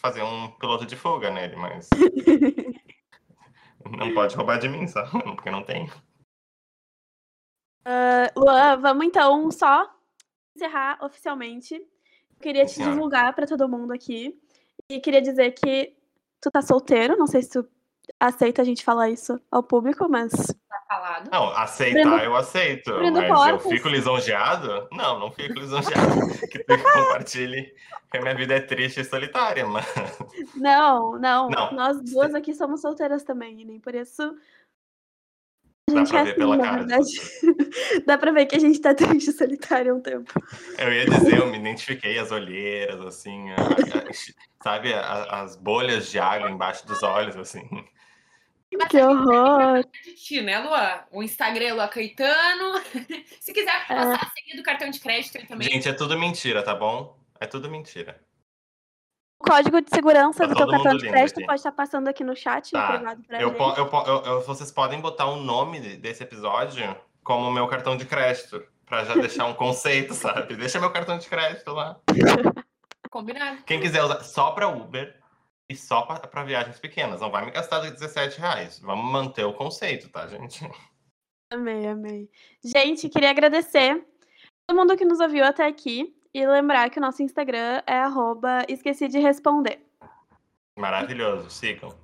fazer 0.00 0.22
um 0.22 0.48
piloto 0.52 0.86
de 0.86 0.94
fuga 0.96 1.30
nele, 1.30 1.56
mas. 1.56 1.88
Não 3.90 4.14
pode 4.14 4.36
roubar 4.36 4.58
de 4.58 4.68
mim, 4.68 4.86
só, 4.86 5.04
porque 5.06 5.50
não 5.50 5.62
tem. 7.84 8.32
Luan, 8.36 8.76
vamos 8.78 9.06
então 9.06 9.50
só 9.50 9.88
encerrar 10.54 10.98
oficialmente. 11.02 11.74
Eu 11.74 12.40
queria 12.40 12.64
te 12.64 12.72
senhora. 12.72 12.94
divulgar 12.94 13.34
pra 13.34 13.46
todo 13.46 13.68
mundo 13.68 13.92
aqui. 13.92 14.38
E 14.88 15.00
queria 15.00 15.22
dizer 15.22 15.52
que 15.52 15.94
tu 16.40 16.50
tá 16.50 16.60
solteiro. 16.62 17.16
Não 17.16 17.26
sei 17.26 17.42
se 17.42 17.50
tu 17.50 17.68
aceita 18.18 18.62
a 18.62 18.64
gente 18.64 18.84
falar 18.84 19.10
isso 19.10 19.40
ao 19.50 19.62
público, 19.62 20.08
mas 20.08 20.32
Falado. 20.92 21.30
Não, 21.30 21.48
aceitar 21.56 22.22
eu 22.22 22.36
aceito, 22.36 22.92
abrindo 22.92 23.14
mas 23.14 23.28
eu 23.30 23.34
portas. 23.34 23.72
fico 23.72 23.88
lisonjeado? 23.88 24.88
Não, 24.92 25.18
não 25.18 25.30
fico 25.30 25.58
lisonjeado. 25.58 26.28
que 26.50 26.58
tu 26.58 26.82
compartilhe 26.82 27.72
que 28.10 28.18
a 28.18 28.20
minha 28.20 28.34
vida 28.34 28.54
é 28.56 28.60
triste 28.60 29.00
e 29.00 29.04
solitária, 29.04 29.66
mas 29.66 29.86
Não, 30.54 31.18
não, 31.18 31.48
Não. 31.48 31.72
Nós 31.72 31.98
duas 32.02 32.34
aqui 32.34 32.52
somos 32.52 32.82
solteiras 32.82 33.24
também, 33.24 33.62
e 33.62 33.64
nem 33.64 33.80
por 33.80 33.94
isso. 33.94 34.36
Dá 35.94 36.04
pra 36.04 36.18
é 36.20 36.24
ver 36.24 36.30
assim, 36.30 36.38
pela 36.38 36.58
cara 36.58 36.84
de 36.84 36.86
verdade. 36.86 37.20
Dá 38.06 38.18
pra 38.18 38.32
ver 38.32 38.46
que 38.46 38.56
a 38.56 38.58
gente 38.58 38.80
tá 38.80 38.94
triste 38.94 39.30
e 39.30 39.32
solitária 39.32 39.92
há 39.92 39.94
um 39.94 40.00
tempo. 40.00 40.32
eu 40.78 40.92
ia 40.92 41.04
dizer, 41.06 41.38
eu 41.38 41.46
me 41.46 41.58
identifiquei 41.58 42.18
as 42.18 42.30
olheiras, 42.30 43.00
assim, 43.00 43.50
a- 43.50 43.54
a- 43.56 44.62
sabe, 44.62 44.92
a- 44.94 45.42
as 45.42 45.56
bolhas 45.56 46.10
de 46.10 46.18
água 46.18 46.50
embaixo 46.50 46.86
dos 46.86 47.02
olhos, 47.02 47.36
assim. 47.36 47.66
Que 48.88 48.96
horror! 48.98 49.84
de 50.04 50.14
ti, 50.14 50.40
né, 50.40 50.58
Lua? 50.58 51.04
O 51.10 51.22
Instagram 51.22 51.64
é 51.66 51.72
Lua 51.74 51.88
Caetano. 51.88 52.80
Se 53.40 53.52
quiser 53.52 53.86
passar 53.86 54.14
a 54.14 54.30
senha 54.30 54.56
do 54.56 54.62
cartão 54.62 54.88
de 54.88 54.98
crédito 54.98 55.36
aí 55.36 55.46
também. 55.46 55.68
Gente, 55.70 55.88
é 55.88 55.92
tudo 55.92 56.18
mentira, 56.18 56.62
tá 56.62 56.74
bom? 56.74 57.18
É 57.38 57.46
tudo 57.46 57.70
mentira. 57.70 58.18
O 59.44 59.50
código 59.50 59.80
de 59.80 59.90
segurança 59.90 60.38
Tá 60.38 60.46
do 60.46 60.54
teu 60.54 60.68
cartão 60.68 60.96
de 60.96 61.08
crédito 61.08 61.38
aqui. 61.38 61.46
pode 61.46 61.58
estar 61.58 61.72
passando 61.72 62.06
aqui 62.06 62.22
no 62.22 62.36
chat 62.36 62.70
Tá. 62.70 62.92
privado 62.92 63.22
pra 63.24 63.40
Eu, 63.42 63.48
gente. 63.48 63.58
po- 63.58 63.74
eu, 63.76 63.86
po- 63.88 64.02
eu- 64.06 64.22
eu- 64.24 64.40
vocês 64.42 64.70
podem 64.70 65.00
botar 65.00 65.26
o 65.26 65.36
nome 65.36 65.80
de- 65.80 65.96
desse 65.96 66.22
episódio 66.22 66.96
como 67.24 67.50
meu 67.50 67.66
cartão 67.66 67.96
de 67.96 68.06
crédito, 68.06 68.64
pra 68.86 69.04
já 69.04 69.14
deixar 69.14 69.46
um 69.46 69.54
conceito, 69.54 70.14
sabe? 70.46 70.54
Deixa 70.56 70.78
meu 70.78 70.90
cartão 70.92 71.18
de 71.18 71.28
crédito 71.28 71.72
lá. 71.72 71.98
Combinado. 73.10 73.62
Quem 73.64 73.80
quiser 73.80 74.02
usar 74.04 74.20
só 74.22 74.52
para 74.52 74.68
Uber 74.68 75.20
e 75.68 75.74
só 75.76 76.02
para 76.02 76.44
viagens 76.44 76.78
pequenas, 76.78 77.20
não 77.20 77.30
vai 77.30 77.44
me 77.44 77.50
gastar 77.50 77.80
17 77.80 78.38
reais. 78.40 78.78
Vamos 78.78 79.10
manter 79.10 79.44
o 79.44 79.52
conceito, 79.52 80.08
tá, 80.08 80.26
gente? 80.28 80.64
Amei, 81.52 81.86
amei. 81.88 82.30
Gente, 82.64 83.08
queria 83.08 83.30
agradecer 83.30 84.02
todo 84.66 84.76
mundo 84.78 84.96
que 84.96 85.04
nos 85.04 85.18
ouviu 85.20 85.44
até 85.44 85.66
aqui 85.66 86.14
e 86.34 86.46
lembrar 86.46 86.90
que 86.90 86.98
o 86.98 87.02
nosso 87.02 87.22
Instagram 87.22 87.82
é 87.86 87.98
arroba 87.98 88.64
esqueci 88.68 89.08
de 89.08 89.18
responder. 89.18 89.80
Maravilhoso, 90.78 91.50
sigam. 91.50 91.94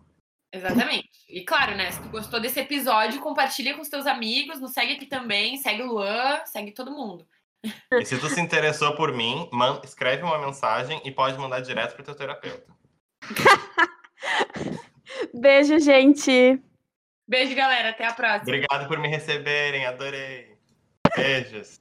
Exatamente. 0.52 1.10
E 1.28 1.44
claro, 1.44 1.76
né? 1.76 1.90
Se 1.90 2.02
tu 2.02 2.08
gostou 2.08 2.40
desse 2.40 2.58
episódio, 2.60 3.20
compartilha 3.20 3.74
com 3.74 3.82
os 3.82 3.88
teus 3.88 4.06
amigos, 4.06 4.60
nos 4.60 4.72
segue 4.72 4.94
aqui 4.94 5.06
também, 5.06 5.56
segue 5.58 5.82
o 5.82 5.86
Luan, 5.86 6.40
segue 6.46 6.72
todo 6.72 6.90
mundo. 6.90 7.26
E 7.92 8.04
se 8.04 8.18
tu 8.18 8.28
se 8.28 8.40
interessou 8.40 8.94
por 8.94 9.12
mim, 9.12 9.48
man- 9.52 9.80
escreve 9.84 10.22
uma 10.22 10.38
mensagem 10.38 11.00
e 11.04 11.10
pode 11.10 11.36
mandar 11.38 11.60
direto 11.60 11.94
pro 11.94 12.04
teu 12.04 12.14
terapeuta. 12.14 12.66
Beijo, 15.34 15.78
gente! 15.78 16.62
Beijo, 17.28 17.54
galera. 17.54 17.90
Até 17.90 18.06
a 18.06 18.12
próxima. 18.14 18.42
Obrigado 18.42 18.88
por 18.88 18.98
me 18.98 19.08
receberem, 19.08 19.86
adorei. 19.86 20.56
Beijos. 21.16 21.80